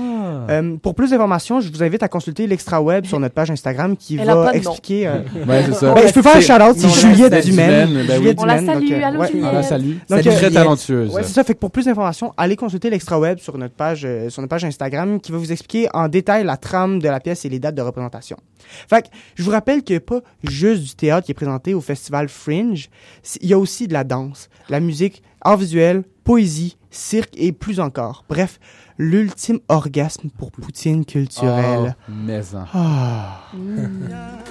Euh, 0.49 0.77
pour 0.77 0.95
plus 0.95 1.11
d'informations, 1.11 1.59
je 1.61 1.71
vous 1.71 1.83
invite 1.83 2.03
à 2.03 2.07
consulter 2.07 2.47
l'extra 2.47 2.81
web 2.81 3.05
sur 3.05 3.19
notre 3.19 3.33
page 3.33 3.49
Instagram 3.51 3.95
qui 3.97 4.17
Elle 4.17 4.27
va. 4.27 4.51
Expliquer. 4.59 5.07
euh, 5.07 5.19
Ouais, 5.47 5.63
c'est 5.65 5.73
ça. 5.73 5.93
Ben, 5.93 6.07
je 6.07 6.13
peux 6.13 6.21
faire 6.21 6.35
un 6.37 6.41
shout-out, 6.41 6.77
c'est 6.77 6.89
Juliette 6.89 7.45
Dumaine. 7.45 7.93
Ben 7.93 8.07
oui. 8.09 8.15
Juliette 8.17 8.37
On 8.39 8.45
la 8.45 8.59
Dumaine, 8.59 8.75
salue, 8.75 8.89
donc, 8.89 9.03
allô, 9.03 9.19
ouais. 9.19 9.27
Juliette. 9.27 9.45
On 9.49 9.53
la 9.53 9.63
salue. 9.63 9.91
Donc, 10.09 10.19
C'est 10.23 10.27
euh, 10.29 10.35
très 10.37 10.51
talentueuse. 10.51 11.13
Ouais, 11.13 11.23
c'est 11.23 11.33
ça. 11.33 11.43
Fait 11.43 11.53
que 11.53 11.59
pour 11.59 11.71
plus 11.71 11.85
d'informations, 11.85 12.33
allez 12.37 12.55
consulter 12.55 12.89
l'extra 12.89 13.19
web 13.19 13.39
sur 13.39 13.57
notre 13.57 13.73
page, 13.73 14.01
euh, 14.05 14.29
sur 14.29 14.41
notre 14.41 14.49
page 14.49 14.65
Instagram 14.65 15.19
qui 15.19 15.31
va 15.31 15.37
vous 15.37 15.51
expliquer 15.51 15.87
en 15.93 16.07
détail 16.07 16.43
la 16.43 16.57
trame 16.57 16.99
de 16.99 17.07
la 17.09 17.19
pièce 17.19 17.45
et 17.45 17.49
les 17.49 17.59
dates 17.59 17.75
de 17.75 17.81
représentation. 17.81 18.37
Fait 18.89 19.01
que 19.03 19.07
je 19.35 19.43
vous 19.43 19.51
rappelle 19.51 19.83
qu'il 19.83 19.95
n'y 19.95 19.97
a 19.97 20.01
pas 20.01 20.19
juste 20.43 20.83
du 20.83 20.95
théâtre 20.95 21.25
qui 21.25 21.31
est 21.31 21.35
présenté 21.35 21.73
au 21.73 21.81
festival 21.81 22.29
Fringe. 22.29 22.89
Il 23.41 23.49
y 23.49 23.53
a 23.53 23.57
aussi 23.57 23.87
de 23.87 23.93
la 23.93 24.03
danse, 24.03 24.49
la 24.69 24.79
musique, 24.79 25.23
art 25.41 25.57
visuel, 25.57 26.03
poésie, 26.23 26.77
cirque 26.91 27.33
et 27.37 27.51
plus 27.51 27.79
encore. 27.79 28.25
Bref, 28.29 28.59
l'ultime 28.97 29.59
orgasme 29.67 30.29
pour 30.37 30.51
poutine 30.51 31.05
culturelle. 31.05 31.95
Oh, 31.97 32.11
mais 32.11 32.55
en. 32.55 32.65
Ah. 32.73 33.43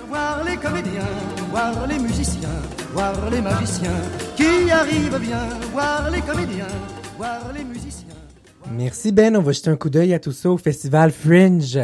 Voir 0.08 0.44
les 0.44 0.56
comédiens, 0.56 1.08
voir 1.50 1.86
les 1.86 1.98
musiciens, 1.98 2.48
voir 2.92 3.30
les 3.30 3.40
magiciens 3.40 4.00
qui 4.36 4.70
arrivent 4.70 5.18
bien? 5.20 5.48
Voir 5.72 6.10
les 6.10 6.20
comédiens, 6.20 6.66
voir 7.16 7.52
les 7.54 7.64
musiciens. 7.64 8.06
Merci 8.70 9.12
Ben, 9.12 9.36
on 9.36 9.42
va 9.42 9.52
jeter 9.52 9.70
un 9.70 9.76
coup 9.76 9.88
d'œil 9.90 10.12
à 10.14 10.18
tout 10.18 10.32
ça 10.32 10.50
au 10.50 10.58
festival 10.58 11.10
Fringe. 11.10 11.78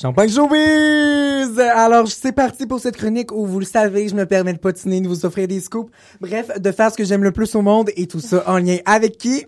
Champagne 0.00 0.30
Showbiz! 0.30 1.58
Alors, 1.58 2.06
c'est 2.06 2.30
parti 2.30 2.66
pour 2.66 2.78
cette 2.78 2.96
chronique 2.96 3.32
où, 3.32 3.44
vous 3.46 3.58
le 3.58 3.64
savez, 3.64 4.06
je 4.06 4.14
me 4.14 4.26
permets 4.26 4.52
de 4.52 4.58
potiner, 4.58 5.00
de 5.00 5.08
vous 5.08 5.26
offrir 5.26 5.48
des 5.48 5.58
scoops. 5.58 5.90
Bref, 6.20 6.52
de 6.56 6.70
faire 6.70 6.92
ce 6.92 6.96
que 6.96 7.02
j'aime 7.02 7.24
le 7.24 7.32
plus 7.32 7.52
au 7.56 7.62
monde 7.62 7.90
et 7.96 8.06
tout 8.06 8.20
ça 8.20 8.44
en 8.46 8.58
lien 8.58 8.76
avec 8.84 9.18
qui? 9.18 9.44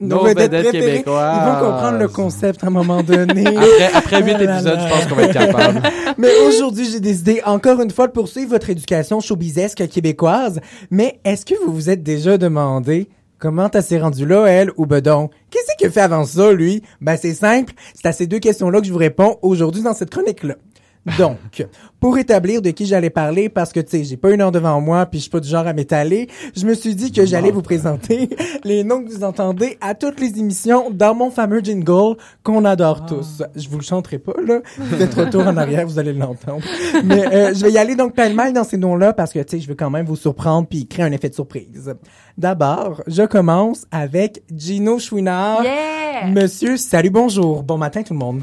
Nos 0.00 0.24
vedettes 0.24 0.70
québécoises. 0.70 1.36
Ils 1.36 1.52
vont 1.52 1.70
comprendre 1.70 1.98
le 1.98 2.08
concept 2.08 2.64
à 2.64 2.68
un 2.68 2.70
moment 2.70 3.02
donné. 3.02 3.46
Après, 3.92 3.92
après 3.92 4.22
huit 4.22 4.36
Oh 4.40 4.42
là 4.42 4.54
épisodes, 4.54 4.80
je 4.80 4.88
pense 4.88 5.06
qu'on 5.06 5.14
va 5.16 5.22
être 5.24 5.34
capable. 5.34 5.82
Mais 6.16 6.30
aujourd'hui, 6.48 6.90
j'ai 6.90 7.00
décidé 7.00 7.42
encore 7.44 7.82
une 7.82 7.90
fois 7.90 8.06
de 8.06 8.12
poursuivre 8.12 8.52
votre 8.52 8.70
éducation 8.70 9.20
showbizesque 9.20 9.86
québécoise. 9.86 10.60
Mais 10.90 11.20
est-ce 11.26 11.44
que 11.44 11.54
vous 11.66 11.74
vous 11.74 11.90
êtes 11.90 12.02
déjà 12.02 12.38
demandé 12.38 13.10
comment 13.40 13.68
t'as 13.68 13.82
s'est 13.82 13.98
rendu 13.98 14.26
là, 14.26 14.46
elle, 14.46 14.70
ou 14.76 14.86
bedon? 14.86 15.30
Qu'est-ce 15.50 15.74
qu'il 15.76 15.90
fait 15.90 16.00
avant 16.00 16.24
ça, 16.24 16.52
lui? 16.52 16.82
Ben, 17.00 17.16
c'est 17.16 17.34
simple. 17.34 17.72
C'est 17.94 18.06
à 18.06 18.12
ces 18.12 18.26
deux 18.26 18.38
questions-là 18.38 18.80
que 18.80 18.86
je 18.86 18.92
vous 18.92 18.98
réponds 18.98 19.38
aujourd'hui 19.42 19.82
dans 19.82 19.94
cette 19.94 20.10
chronique-là. 20.10 20.56
Donc, 21.18 21.66
pour 21.98 22.18
établir 22.18 22.60
de 22.60 22.70
qui 22.70 22.84
j'allais 22.84 23.08
parler, 23.08 23.48
parce 23.48 23.72
que, 23.72 23.80
tu 23.80 23.90
sais, 23.90 24.04
j'ai 24.04 24.18
pas 24.18 24.32
une 24.32 24.42
heure 24.42 24.52
devant 24.52 24.80
moi, 24.82 25.06
puis 25.06 25.18
je 25.18 25.22
suis 25.22 25.30
pas 25.30 25.40
du 25.40 25.48
genre 25.48 25.66
à 25.66 25.72
m'étaler, 25.72 26.28
je 26.54 26.66
me 26.66 26.74
suis 26.74 26.94
dit 26.94 27.10
que 27.10 27.24
j'allais 27.24 27.50
vous 27.50 27.62
présenter 27.62 28.28
les 28.64 28.84
noms 28.84 29.02
que 29.02 29.10
vous 29.10 29.24
entendez 29.24 29.78
à 29.80 29.94
toutes 29.94 30.20
les 30.20 30.38
émissions 30.38 30.90
dans 30.90 31.14
mon 31.14 31.30
fameux 31.30 31.60
jingle 31.60 32.16
qu'on 32.42 32.66
adore 32.66 33.06
tous. 33.06 33.42
Je 33.56 33.68
vous 33.70 33.78
le 33.78 33.82
chanterai 33.82 34.18
pas, 34.18 34.34
là. 34.46 34.60
Faites 34.98 35.14
retour 35.14 35.46
en 35.46 35.56
arrière, 35.56 35.86
vous 35.86 35.98
allez 35.98 36.12
l'entendre. 36.12 36.64
Mais 37.04 37.26
euh, 37.26 37.54
je 37.54 37.64
vais 37.64 37.72
y 37.72 37.78
aller 37.78 37.96
donc 37.96 38.14
pêle-mêle 38.14 38.52
dans 38.52 38.64
ces 38.64 38.76
noms-là, 38.76 39.14
parce 39.14 39.32
que, 39.32 39.38
tu 39.38 39.56
sais, 39.56 39.60
je 39.62 39.68
veux 39.68 39.74
quand 39.74 39.90
même 39.90 40.04
vous 40.04 40.16
surprendre 40.16 40.68
puis 40.68 40.86
créer 40.86 41.06
un 41.06 41.12
effet 41.12 41.30
de 41.30 41.34
surprise. 41.34 41.94
D'abord, 42.36 43.02
je 43.06 43.22
commence 43.22 43.86
avec 43.90 44.42
Gino 44.54 44.98
Chouinard. 44.98 45.64
Yeah! 45.64 46.26
Monsieur, 46.28 46.76
salut, 46.76 47.10
bonjour. 47.10 47.62
Bon 47.62 47.78
matin, 47.78 48.02
tout 48.02 48.12
le 48.12 48.18
monde. 48.18 48.42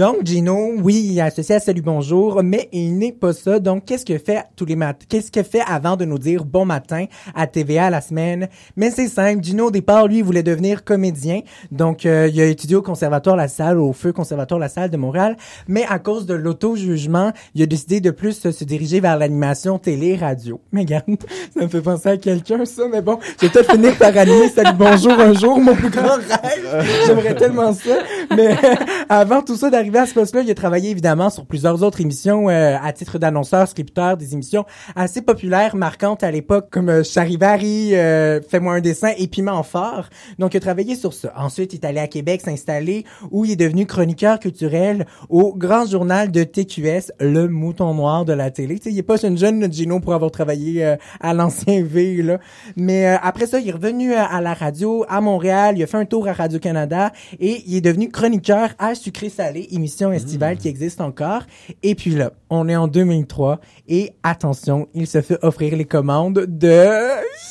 Donc, 0.00 0.24
Gino, 0.24 0.72
oui, 0.82 1.08
il 1.10 1.18
est 1.18 1.20
associé 1.20 1.56
à 1.56 1.60
Salut 1.60 1.82
Bonjour, 1.82 2.42
mais 2.42 2.70
il 2.72 2.96
n'est 2.96 3.12
pas 3.12 3.34
ça. 3.34 3.58
Donc, 3.58 3.84
qu'est-ce 3.84 4.06
que 4.06 4.16
fait 4.16 4.46
tous 4.56 4.64
les 4.64 4.74
matins? 4.74 5.04
Qu'est-ce 5.06 5.30
que 5.30 5.42
fait 5.42 5.60
avant 5.66 5.98
de 5.98 6.06
nous 6.06 6.18
dire 6.18 6.46
bon 6.46 6.64
matin 6.64 7.04
à 7.34 7.46
TVA 7.46 7.90
la 7.90 8.00
semaine? 8.00 8.48
Mais 8.76 8.90
c'est 8.90 9.08
simple. 9.08 9.44
Gino, 9.44 9.66
au 9.66 9.70
départ, 9.70 10.06
lui, 10.06 10.20
il 10.20 10.24
voulait 10.24 10.42
devenir 10.42 10.84
comédien. 10.84 11.42
Donc, 11.70 12.06
euh, 12.06 12.30
il 12.32 12.40
a 12.40 12.46
étudié 12.46 12.76
au 12.76 12.80
Conservatoire 12.80 13.36
La 13.36 13.46
Salle, 13.46 13.78
au 13.78 13.92
Feu 13.92 14.14
Conservatoire 14.14 14.58
La 14.58 14.70
Salle 14.70 14.88
de 14.88 14.96
Montréal. 14.96 15.36
Mais 15.68 15.84
à 15.86 15.98
cause 15.98 16.24
de 16.24 16.32
l'auto-jugement, 16.32 17.32
il 17.54 17.62
a 17.62 17.66
décidé 17.66 18.00
de 18.00 18.10
plus 18.10 18.40
se 18.40 18.64
diriger 18.64 19.00
vers 19.00 19.18
l'animation 19.18 19.78
télé-radio. 19.78 20.62
Mais 20.72 20.80
regarde, 20.80 21.04
ça 21.54 21.62
me 21.62 21.68
fait 21.68 21.82
penser 21.82 22.08
à 22.08 22.16
quelqu'un, 22.16 22.64
ça. 22.64 22.84
Mais 22.90 23.02
bon, 23.02 23.18
je 23.38 23.46
vais 23.46 23.52
peut-être 23.52 23.72
finir 23.72 23.94
par 23.98 24.16
animer 24.16 24.48
Salut 24.48 24.78
Bonjour 24.78 25.12
un 25.12 25.34
jour, 25.34 25.60
mon 25.60 25.74
plus 25.74 25.90
grand 25.90 26.14
rêve. 26.14 26.86
J'aimerais 27.06 27.34
tellement 27.34 27.74
ça. 27.74 27.98
Mais 28.34 28.56
avant 29.10 29.42
tout 29.42 29.56
ça 29.56 29.68
d'arriver 29.68 29.89
à 29.98 30.06
ce 30.06 30.14
poste-là, 30.14 30.42
il 30.42 30.50
a 30.50 30.54
travaillé 30.54 30.90
évidemment 30.90 31.30
sur 31.30 31.46
plusieurs 31.46 31.82
autres 31.82 32.00
émissions 32.00 32.48
euh, 32.48 32.76
à 32.82 32.92
titre 32.92 33.18
d'annonceur, 33.18 33.68
scripteur, 33.68 34.16
des 34.16 34.34
émissions 34.34 34.64
assez 34.94 35.22
populaires, 35.22 35.76
marquantes 35.76 36.22
à 36.22 36.30
l'époque, 36.30 36.68
comme 36.70 36.88
euh, 36.88 37.02
Charivari, 37.02 37.94
euh, 37.94 38.40
Fais-moi 38.48 38.74
un 38.74 38.80
dessin 38.80 39.12
et 39.16 39.26
Piment 39.26 39.62
fort. 39.62 40.08
Donc, 40.38 40.54
il 40.54 40.58
a 40.58 40.60
travaillé 40.60 40.96
sur 40.96 41.12
ça. 41.12 41.32
Ensuite, 41.36 41.72
il 41.72 41.76
est 41.76 41.86
allé 41.86 42.00
à 42.00 42.08
Québec 42.08 42.40
s'installer, 42.42 43.04
où 43.30 43.44
il 43.44 43.52
est 43.52 43.56
devenu 43.56 43.86
chroniqueur 43.86 44.38
culturel 44.38 45.06
au 45.28 45.54
grand 45.54 45.86
journal 45.86 46.30
de 46.30 46.44
TQS, 46.44 47.12
le 47.20 47.48
mouton 47.48 47.94
noir 47.94 48.24
de 48.24 48.32
la 48.32 48.50
télé. 48.50 48.78
Tu 48.78 48.84
sais, 48.84 48.92
il 48.92 48.98
est 48.98 49.02
pas 49.02 49.20
une 49.22 49.38
jeune 49.38 49.70
Gino 49.72 50.00
pour 50.00 50.14
avoir 50.14 50.30
travaillé 50.30 50.84
euh, 50.84 50.96
à 51.20 51.34
l'ancien 51.34 51.82
V, 51.82 52.22
là. 52.22 52.38
Mais 52.76 53.06
euh, 53.06 53.16
après 53.22 53.46
ça, 53.46 53.60
il 53.60 53.68
est 53.68 53.72
revenu 53.72 54.12
euh, 54.12 54.18
à 54.18 54.40
la 54.40 54.54
radio 54.54 55.04
à 55.08 55.20
Montréal, 55.20 55.76
il 55.76 55.82
a 55.82 55.86
fait 55.86 55.96
un 55.96 56.04
tour 56.04 56.28
à 56.28 56.32
Radio-Canada 56.32 57.12
et 57.38 57.62
il 57.66 57.76
est 57.76 57.80
devenu 57.80 58.10
chroniqueur 58.10 58.70
à 58.78 58.94
Sucré 58.94 59.28
Salé, 59.28 59.68
émission 59.80 60.12
estivale 60.12 60.58
qui 60.58 60.68
existe 60.68 61.00
encore. 61.00 61.42
Et 61.82 61.94
puis 61.94 62.10
là, 62.10 62.32
on 62.50 62.68
est 62.68 62.76
en 62.76 62.86
2003 62.86 63.60
et 63.88 64.12
attention, 64.22 64.88
il 64.92 65.06
se 65.06 65.22
fait 65.22 65.38
offrir 65.42 65.74
les 65.74 65.86
commandes 65.86 66.44
de... 66.46 66.86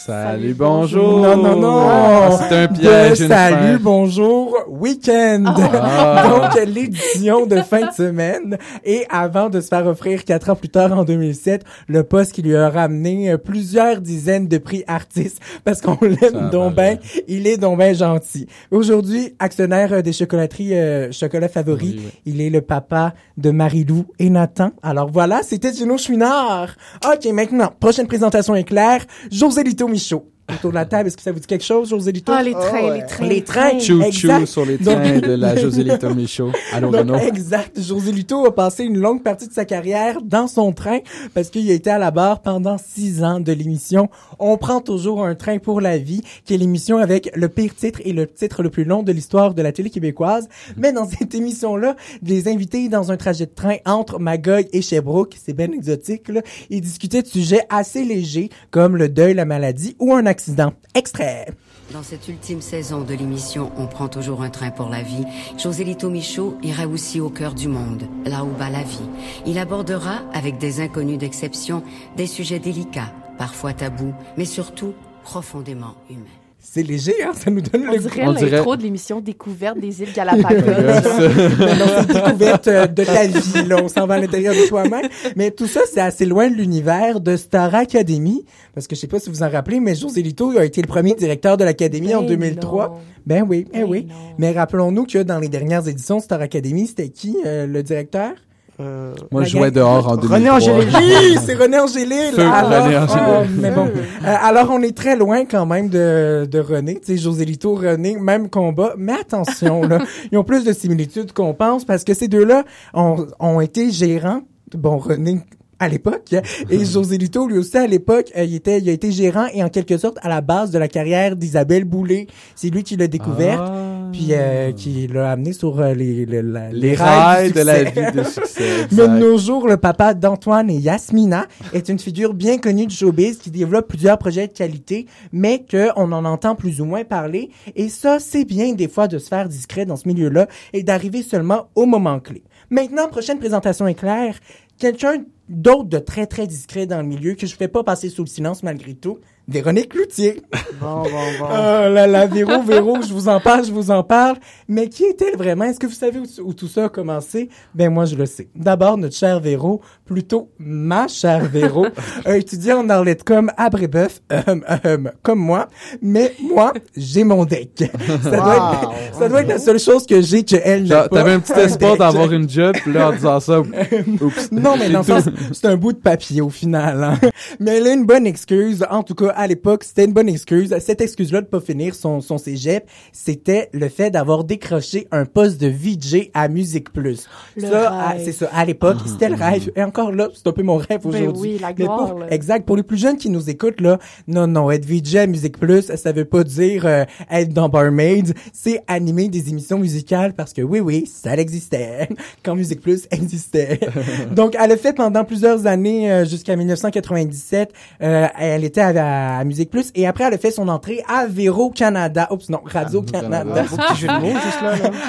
Salut, 0.05 0.53
bonjour. 0.53 1.19
Non, 1.21 1.37
non, 1.37 1.59
non. 1.59 1.87
Ah, 1.89 2.37
C'était 2.41 2.55
un 2.55 2.67
piège. 2.67 3.19
De 3.19 3.27
salut, 3.27 3.73
fin. 3.77 3.79
bonjour, 3.81 4.55
week-end. 4.69 5.43
Ah. 5.47 6.51
Donc, 6.55 6.65
l'édition 6.67 7.45
de 7.47 7.61
fin 7.61 7.87
de 7.87 7.93
semaine. 7.93 8.57
Et 8.83 9.05
avant 9.09 9.49
de 9.49 9.59
se 9.59 9.67
faire 9.67 9.87
offrir 9.87 10.23
quatre 10.23 10.49
ans 10.51 10.55
plus 10.55 10.69
tard, 10.69 10.97
en 10.97 11.03
2007, 11.03 11.63
le 11.87 12.03
poste 12.03 12.33
qui 12.33 12.41
lui 12.43 12.55
a 12.55 12.69
ramené 12.69 13.31
euh, 13.31 13.37
plusieurs 13.37 14.01
dizaines 14.01 14.47
de 14.47 14.57
prix 14.57 14.83
artistes 14.87 15.39
parce 15.65 15.81
qu'on 15.81 15.97
l'aime 16.01 16.49
donc 16.51 16.75
ben, 16.75 16.97
il 17.27 17.47
est 17.47 17.57
donc 17.57 17.77
ben 17.79 17.95
gentil. 17.95 18.47
Aujourd'hui, 18.71 19.35
actionnaire 19.39 19.93
euh, 19.93 20.01
des 20.01 20.13
chocolateries 20.13 20.75
euh, 20.75 21.11
Chocolat 21.11 21.49
Favori, 21.49 21.95
Oui, 21.97 22.08
il 22.25 22.41
est 22.41 22.49
le 22.49 22.61
papa 22.61 23.13
de 23.37 23.51
Marilou 23.51 24.05
et 24.19 24.29
Nathan. 24.29 24.71
Alors 24.83 25.09
voilà, 25.09 25.43
c'était 25.43 25.73
Gino 25.73 25.97
Chouinard. 25.97 26.75
OK, 27.05 27.25
maintenant, 27.33 27.71
prochaine 27.79 28.07
présentation 28.07 28.55
est 28.55 28.63
claire. 28.63 29.05
José 29.31 29.63
Lito 29.63 29.87
Michaud. 29.87 30.31
Autour 30.51 30.71
de 30.71 30.75
la 30.75 30.85
table, 30.85 31.07
est-ce 31.07 31.17
que 31.17 31.23
ça 31.23 31.31
vous 31.31 31.39
dit 31.39 31.45
quelque 31.47 31.63
chose, 31.63 31.89
José 31.89 32.11
Lito? 32.11 32.31
Ah, 32.35 32.41
les 32.43 32.53
trains, 32.53 32.93
les 32.95 33.05
trains. 33.05 33.27
Les 33.27 33.43
trains, 33.43 33.79
Chou 33.79 34.01
exact. 34.01 34.39
chou 34.41 34.45
sur 34.45 34.65
les 34.65 34.77
Donc- 34.77 34.95
trains 34.95 35.19
de 35.19 35.33
la 35.33 35.55
Josélito 35.55 36.13
Michaud. 36.13 36.51
Allô, 36.73 36.89
Donc, 36.91 36.99
Renaud? 37.01 37.17
exact. 37.19 37.79
José 37.79 38.11
Luto 38.11 38.45
a 38.45 38.53
passé 38.55 38.83
une 38.83 38.97
longue 38.97 39.21
partie 39.23 39.47
de 39.47 39.53
sa 39.53 39.65
carrière 39.65 40.21
dans 40.23 40.47
son 40.47 40.71
train 40.71 40.99
parce 41.33 41.49
qu'il 41.49 41.69
a 41.69 41.73
été 41.73 41.89
à 41.91 41.97
la 41.99 42.11
barre 42.11 42.41
pendant 42.41 42.77
six 42.77 43.23
ans 43.23 43.39
de 43.39 43.51
l'émission 43.51 44.09
On 44.39 44.57
prend 44.57 44.81
toujours 44.81 45.23
un 45.25 45.35
train 45.35 45.59
pour 45.59 45.81
la 45.81 45.97
vie, 45.97 46.21
qui 46.45 46.53
est 46.55 46.57
l'émission 46.57 46.97
avec 46.97 47.29
le 47.35 47.47
pire 47.49 47.75
titre 47.75 47.99
et 48.03 48.13
le 48.13 48.25
titre 48.27 48.63
le 48.63 48.69
plus 48.69 48.83
long 48.85 49.03
de 49.03 49.11
l'histoire 49.11 49.53
de 49.53 49.61
la 49.61 49.71
télé 49.71 49.89
québécoise. 49.89 50.47
Mais 50.77 50.91
dans 50.93 51.07
cette 51.07 51.35
émission-là, 51.35 51.95
les 52.23 52.47
invités 52.47 52.89
dans 52.89 53.11
un 53.11 53.17
trajet 53.17 53.45
de 53.45 53.51
train 53.53 53.75
entre 53.85 54.19
Magog 54.19 54.67
et 54.73 54.81
Sherbrooke, 54.81 55.35
c'est 55.43 55.53
bien 55.53 55.71
exotique, 55.71 56.27
là, 56.29 56.41
ils 56.69 56.81
discutaient 56.81 57.21
de 57.21 57.27
sujets 57.27 57.61
assez 57.69 58.03
légers 58.03 58.49
comme 58.71 58.97
le 58.97 59.09
deuil, 59.09 59.33
la 59.35 59.45
maladie 59.45 59.95
ou 59.99 60.13
un 60.15 60.25
accident. 60.25 60.38
Dans 60.47 62.03
cette 62.03 62.27
ultime 62.27 62.61
saison 62.61 63.01
de 63.01 63.13
l'émission 63.13 63.71
On 63.77 63.87
prend 63.87 64.07
toujours 64.07 64.41
un 64.41 64.49
train 64.49 64.71
pour 64.71 64.89
la 64.89 65.01
vie, 65.01 65.25
José 65.57 65.83
Lito 65.83 66.09
Michaud 66.09 66.57
ira 66.63 66.87
aussi 66.87 67.19
au 67.19 67.29
cœur 67.29 67.53
du 67.53 67.67
monde, 67.67 68.03
là 68.25 68.43
où 68.43 68.51
bat 68.51 68.69
la 68.69 68.83
vie. 68.83 69.09
Il 69.45 69.57
abordera, 69.57 70.21
avec 70.33 70.57
des 70.57 70.81
inconnus 70.81 71.17
d'exception, 71.17 71.83
des 72.15 72.27
sujets 72.27 72.59
délicats, 72.59 73.13
parfois 73.37 73.73
tabous, 73.73 74.13
mais 74.37 74.45
surtout 74.45 74.93
profondément 75.23 75.95
humains. 76.09 76.38
C'est 76.61 76.83
léger, 76.83 77.15
hein? 77.23 77.31
Ça 77.33 77.49
nous 77.49 77.61
donne 77.61 77.87
On 77.87 77.91
le 77.93 77.97
dirait 77.99 78.27
On 78.27 78.33
dirait- 78.33 78.51
l'intro 78.57 78.75
de 78.75 78.83
l'émission 78.83 79.21
Découverte 79.21 79.79
des 79.79 80.01
îles 80.03 80.13
Galapagos. 80.13 80.61
C'est 81.03 81.25
une 81.25 82.05
découverte 82.05 82.67
euh, 82.67 82.85
de 82.85 83.03
ta 83.03 83.25
vie, 83.25 83.67
là. 83.67 83.77
On 83.81 83.87
s'en 83.87 84.05
va 84.05 84.15
à 84.15 84.19
l'intérieur 84.19 84.53
de 84.53 84.67
toi-même. 84.67 85.07
Mais 85.35 85.51
tout 85.51 85.65
ça, 85.67 85.81
c'est 85.91 86.01
assez 86.01 86.25
loin 86.25 86.49
de 86.49 86.55
l'univers 86.55 87.21
de 87.21 87.37
Star 87.37 87.73
Academy. 87.73 88.45
Parce 88.75 88.87
que 88.87 88.95
je 88.95 89.01
sais 89.01 89.07
pas 89.07 89.19
si 89.19 89.29
vous 89.29 89.41
en 89.41 89.49
rappelez, 89.49 89.79
mais 89.79 89.95
José 89.95 90.21
Lito 90.21 90.55
a 90.57 90.65
été 90.65 90.81
le 90.81 90.87
premier 90.87 91.15
directeur 91.15 91.57
de 91.57 91.63
l'Académie 91.63 92.13
en 92.13 92.21
Ben 92.21 92.27
2003. 92.27 92.87
non. 92.89 92.95
Ben 93.25 93.45
oui, 93.47 93.65
eh 93.73 93.79
Ben 93.79 93.85
oui. 93.89 94.05
non. 94.07 94.15
Mais 94.37 94.51
rappelons-nous 94.51 95.05
que 95.05 95.19
dans 95.23 95.39
les 95.39 95.49
dernières 95.49 95.87
éditions 95.87 96.17
de 96.17 96.21
Star 96.23 96.41
Academy, 96.41 96.87
c'était 96.87 97.09
qui, 97.09 97.35
euh, 97.45 97.65
le 97.67 97.81
directeur? 97.83 98.31
Euh, 98.79 99.13
Moi, 99.31 99.43
je 99.43 99.49
jouais 99.57 99.71
dehors 99.71 100.07
en 100.07 100.15
2003. 100.15 100.37
René 100.37 100.49
Angélil. 100.49 100.87
Oui, 100.95 101.37
c'est 101.45 101.55
René 101.55 101.79
Angélil. 101.79 102.33
Feu, 102.33 102.41
alors, 102.41 102.83
René 102.85 102.97
Angélil. 102.97 103.23
oh, 103.27 103.43
mais 103.59 103.71
bon. 103.71 103.89
Euh, 104.25 104.35
alors, 104.41 104.69
on 104.71 104.81
est 104.81 104.95
très 104.95 105.15
loin 105.15 105.45
quand 105.45 105.65
même 105.65 105.87
de, 105.87 106.45
de 106.45 106.59
René. 106.59 106.95
Tu 106.95 107.05
sais, 107.05 107.17
José 107.17 107.45
Lito, 107.45 107.73
René, 107.73 108.17
même 108.17 108.49
combat. 108.49 108.93
Mais 108.97 109.13
attention, 109.13 109.83
là. 109.83 109.99
Ils 110.31 110.37
ont 110.37 110.43
plus 110.43 110.65
de 110.65 110.73
similitudes 110.73 111.31
qu'on 111.31 111.53
pense 111.53 111.85
parce 111.85 112.03
que 112.03 112.13
ces 112.13 112.27
deux-là 112.27 112.63
ont, 112.93 113.27
ont 113.39 113.61
été 113.61 113.91
gérants. 113.91 114.41
Bon, 114.75 114.97
René, 114.97 115.39
à 115.79 115.87
l'époque. 115.87 116.35
Et 116.69 116.85
José 116.85 117.17
Lito, 117.17 117.47
lui 117.47 117.57
aussi, 117.57 117.77
à 117.77 117.87
l'époque, 117.87 118.31
euh, 118.37 118.43
il 118.43 118.55
était, 118.55 118.79
il 118.79 118.89
a 118.89 118.91
été 118.91 119.11
gérant 119.11 119.47
et 119.53 119.63
en 119.63 119.69
quelque 119.69 119.97
sorte 119.97 120.17
à 120.21 120.29
la 120.29 120.41
base 120.41 120.71
de 120.71 120.77
la 120.77 120.87
carrière 120.89 121.35
d'Isabelle 121.35 121.85
Boulay. 121.85 122.27
C'est 122.55 122.69
lui 122.69 122.83
qui 122.83 122.97
l'a 122.97 123.07
découverte. 123.07 123.63
Ah. 123.65 123.88
Puis 124.11 124.27
euh, 124.31 124.71
qui 124.71 125.07
l'a 125.07 125.31
amené 125.31 125.53
sur 125.53 125.79
euh, 125.79 125.93
les, 125.93 126.25
les, 126.25 126.41
la- 126.41 126.69
Les 126.71 126.95
rails 126.95 127.51
de 127.51 127.61
la 127.61 127.83
vie 127.83 128.11
de 128.13 128.23
succès. 128.23 128.87
Mais 128.91 129.07
de 129.07 129.17
nos 129.19 129.37
jours, 129.37 129.67
le 129.67 129.77
papa 129.77 130.13
d'Antoine 130.13 130.69
et 130.69 130.77
Yasmina 130.77 131.45
est 131.73 131.89
une 131.89 131.99
figure 131.99 132.33
bien 132.33 132.57
connue 132.57 132.87
du 132.87 132.95
showbiz 132.95 133.37
qui 133.37 133.51
développe 133.51 133.87
plusieurs 133.87 134.17
projets 134.17 134.47
de 134.47 134.53
qualité, 134.53 135.05
mais 135.31 135.65
qu'on 135.69 136.11
en 136.11 136.25
entend 136.25 136.55
plus 136.55 136.81
ou 136.81 136.85
moins 136.85 137.03
parler. 137.03 137.49
Et 137.75 137.89
ça, 137.89 138.19
c'est 138.19 138.45
bien 138.45 138.73
des 138.73 138.87
fois 138.87 139.07
de 139.07 139.17
se 139.17 139.27
faire 139.27 139.47
discret 139.47 139.85
dans 139.85 139.95
ce 139.95 140.07
milieu-là 140.07 140.47
et 140.73 140.83
d'arriver 140.83 141.21
seulement 141.23 141.67
au 141.75 141.85
moment 141.85 142.19
clé. 142.19 142.43
Maintenant, 142.69 143.07
prochaine 143.07 143.39
présentation 143.39 143.87
est 143.87 143.95
claire. 143.95 144.35
Quelqu'un 144.77 145.23
d'autre 145.49 145.85
de 145.89 145.97
très 145.99 146.25
très 146.27 146.47
discret 146.47 146.85
dans 146.85 147.01
le 147.01 147.07
milieu 147.07 147.33
que 147.33 147.47
je 147.47 147.55
fais 147.55 147.67
pas 147.67 147.83
passer 147.83 148.09
sous 148.09 148.21
le 148.23 148.27
silence 148.29 148.63
malgré 148.63 148.93
tout. 148.93 149.17
Véronique 149.49 149.89
Cloutier. 149.89 150.41
Bon, 150.79 151.01
bon, 151.03 151.09
bon. 151.39 151.45
Oh 151.49 151.89
là 151.89 152.05
là, 152.07 152.25
Véro, 152.27 152.61
Véro, 152.61 152.97
je 153.01 153.11
vous 153.13 153.27
en 153.27 153.39
parle, 153.39 153.65
je 153.65 153.71
vous 153.71 153.89
en 153.91 154.03
parle. 154.03 154.37
Mais 154.67 154.87
qui 154.89 155.03
est-elle 155.03 155.35
vraiment? 155.37 155.65
Est-ce 155.65 155.79
que 155.79 155.87
vous 155.87 155.93
savez 155.93 156.19
où, 156.19 156.25
où 156.43 156.53
tout 156.53 156.67
ça 156.67 156.85
a 156.85 156.89
commencé? 156.89 157.49
Ben 157.73 157.89
moi, 157.91 158.05
je 158.05 158.15
le 158.15 158.25
sais. 158.25 158.47
D'abord, 158.55 158.97
notre 158.97 159.15
cher 159.15 159.39
Véro, 159.39 159.81
plutôt 160.05 160.51
ma 160.59 161.07
chère 161.07 161.45
Véro, 161.45 161.87
a 162.25 162.37
étudié 162.37 162.73
en 162.73 162.87
Arletcom 162.89 163.51
à 163.57 163.69
Brébeuf, 163.69 164.21
hum, 164.47 164.63
hum, 164.85 165.11
comme 165.23 165.39
moi. 165.39 165.67
Mais 166.01 166.33
moi, 166.41 166.73
j'ai 166.95 167.23
mon 167.23 167.45
deck. 167.45 167.83
Ça, 168.23 168.29
doit 168.31 168.55
être, 168.55 168.91
ça 169.17 169.29
doit 169.29 169.41
être 169.41 169.47
la 169.49 169.59
seule 169.59 169.79
chose 169.79 170.05
que 170.05 170.21
j'ai 170.21 170.43
que 170.43 170.55
elle 170.63 170.83
n'a 170.87 171.09
pas. 171.09 171.17
T'avais 171.17 171.33
un 171.33 171.39
petit 171.39 171.53
espoir 171.59 171.97
d'avoir 171.97 172.31
une 172.31 172.49
job, 172.49 172.75
là, 172.85 173.09
en 173.09 173.13
disant 173.13 173.39
ça, 173.39 173.59
oups. 173.59 173.69
Non, 174.51 174.75
mais 174.77 174.89
dans 174.89 174.99
le 174.99 175.05
sens, 175.05 175.23
c'est 175.53 175.65
un 175.67 175.75
bout 175.77 175.93
de 175.93 175.97
papier 175.99 176.41
au 176.41 176.49
final. 176.49 177.03
hein. 177.03 177.29
Mais 177.59 177.77
elle 177.77 177.87
a 177.87 177.93
une 177.93 178.05
bonne 178.05 178.27
excuse. 178.27 178.85
En 178.89 179.03
tout 179.03 179.15
cas, 179.15 179.33
à 179.39 179.47
l'époque, 179.47 179.83
c'était 179.83 180.05
une 180.05 180.13
bonne 180.13 180.29
excuse. 180.29 180.75
Cette 180.79 181.01
excuse-là 181.01 181.41
de 181.41 181.45
pas 181.47 181.59
finir 181.61 181.95
son, 181.95 182.21
son 182.21 182.37
cégep, 182.37 182.85
c'était 183.13 183.69
le 183.73 183.87
fait 183.89 184.11
d'avoir 184.11 184.43
décroché 184.43 185.07
un 185.11 185.25
poste 185.25 185.59
de 185.61 185.67
VJ 185.67 186.29
à 186.33 186.47
Musique 186.47 186.91
Plus. 186.91 187.27
Le 187.55 187.67
ça, 187.67 188.15
c'est 188.23 188.31
ça. 188.33 188.49
À 188.53 188.65
l'époque, 188.65 188.97
c'était 189.05 189.29
le 189.29 189.35
rêve. 189.35 189.71
Et 189.75 189.83
encore 189.83 190.11
là, 190.11 190.27
c'est 190.33 190.47
un 190.47 190.51
peu 190.51 190.63
mon 190.63 190.77
rêve 190.77 190.99
Ben 191.03 191.09
aujourd'hui. 191.09 191.53
oui, 191.53 191.57
la 191.61 191.73
gloire, 191.73 192.15
pour- 192.15 192.23
exact. 192.31 192.65
Pour 192.65 192.75
les 192.75 192.83
plus 192.83 192.97
jeunes 192.97 193.17
qui 193.17 193.29
nous 193.29 193.49
écoutent, 193.49 193.81
là, 193.81 193.97
non, 194.27 194.45
non, 194.47 194.69
être 194.71 194.85
VJ 194.85 195.15
à 195.15 195.27
Musique 195.27 195.57
Plus, 195.57 195.91
ça 195.95 196.11
veut 196.11 196.25
pas 196.25 196.43
dire 196.43 196.85
euh, 196.85 197.05
être 197.31 197.53
dans 197.53 197.69
Barmaids. 197.69 198.33
C'est 198.53 198.81
animer 198.87 199.29
des 199.29 199.49
émissions 199.49 199.79
musicales 199.79 200.33
parce 200.33 200.51
que 200.53 200.61
oui, 200.61 200.79
oui, 200.81 201.05
ça 201.05 201.33
existait 201.37 202.09
quand 202.43 202.55
Musique 202.55 202.81
Plus 202.81 203.07
existait. 203.11 203.79
Donc, 204.35 204.55
elle 204.59 204.71
a 204.71 204.77
fait 204.77 204.93
pendant 204.93 205.23
plusieurs 205.23 205.65
années, 205.65 206.11
euh, 206.11 206.25
jusqu'à 206.25 206.55
1997, 206.55 207.71
euh, 208.01 208.27
elle 208.37 208.63
était 208.63 208.81
à, 208.81 208.89
à 208.89 209.28
Musique 209.45 209.69
Plus 209.69 209.91
et 209.95 210.07
après, 210.07 210.25
elle 210.25 210.33
a 210.33 210.37
fait 210.37 210.51
son 210.51 210.67
entrée 210.67 211.03
à 211.07 211.27
Véro 211.27 211.69
Canada. 211.69 212.27
Oups, 212.31 212.49
non, 212.49 212.61
Radio 212.65 213.01
Canada. 213.01 213.65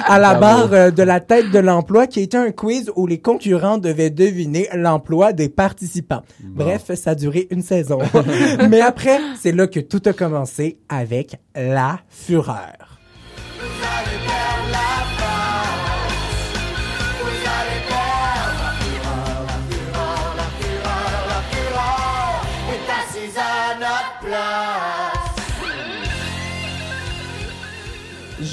À 0.05 0.19
la 0.19 0.35
barre 0.35 0.73
euh, 0.73 0.91
de 0.91 1.03
la 1.03 1.19
tête 1.19 1.51
de 1.51 1.59
l'emploi 1.59 2.07
qui 2.07 2.21
était 2.21 2.37
un 2.37 2.51
quiz 2.51 2.91
où 2.95 3.07
les 3.07 3.19
concurrents 3.19 3.77
devaient 3.77 4.09
deviner 4.09 4.67
l'emploi 4.73 5.33
des 5.33 5.49
participants. 5.49 6.21
Bref, 6.39 6.93
ça 6.95 7.11
a 7.11 7.15
duré 7.15 7.47
une 7.51 7.61
saison. 7.61 7.99
Mais 8.69 8.81
après, 8.81 9.19
c'est 9.39 9.51
là 9.51 9.67
que 9.67 9.79
tout 9.79 10.01
a 10.05 10.13
commencé 10.13 10.79
avec 10.89 11.35
la 11.55 11.99
fureur. 12.09 13.00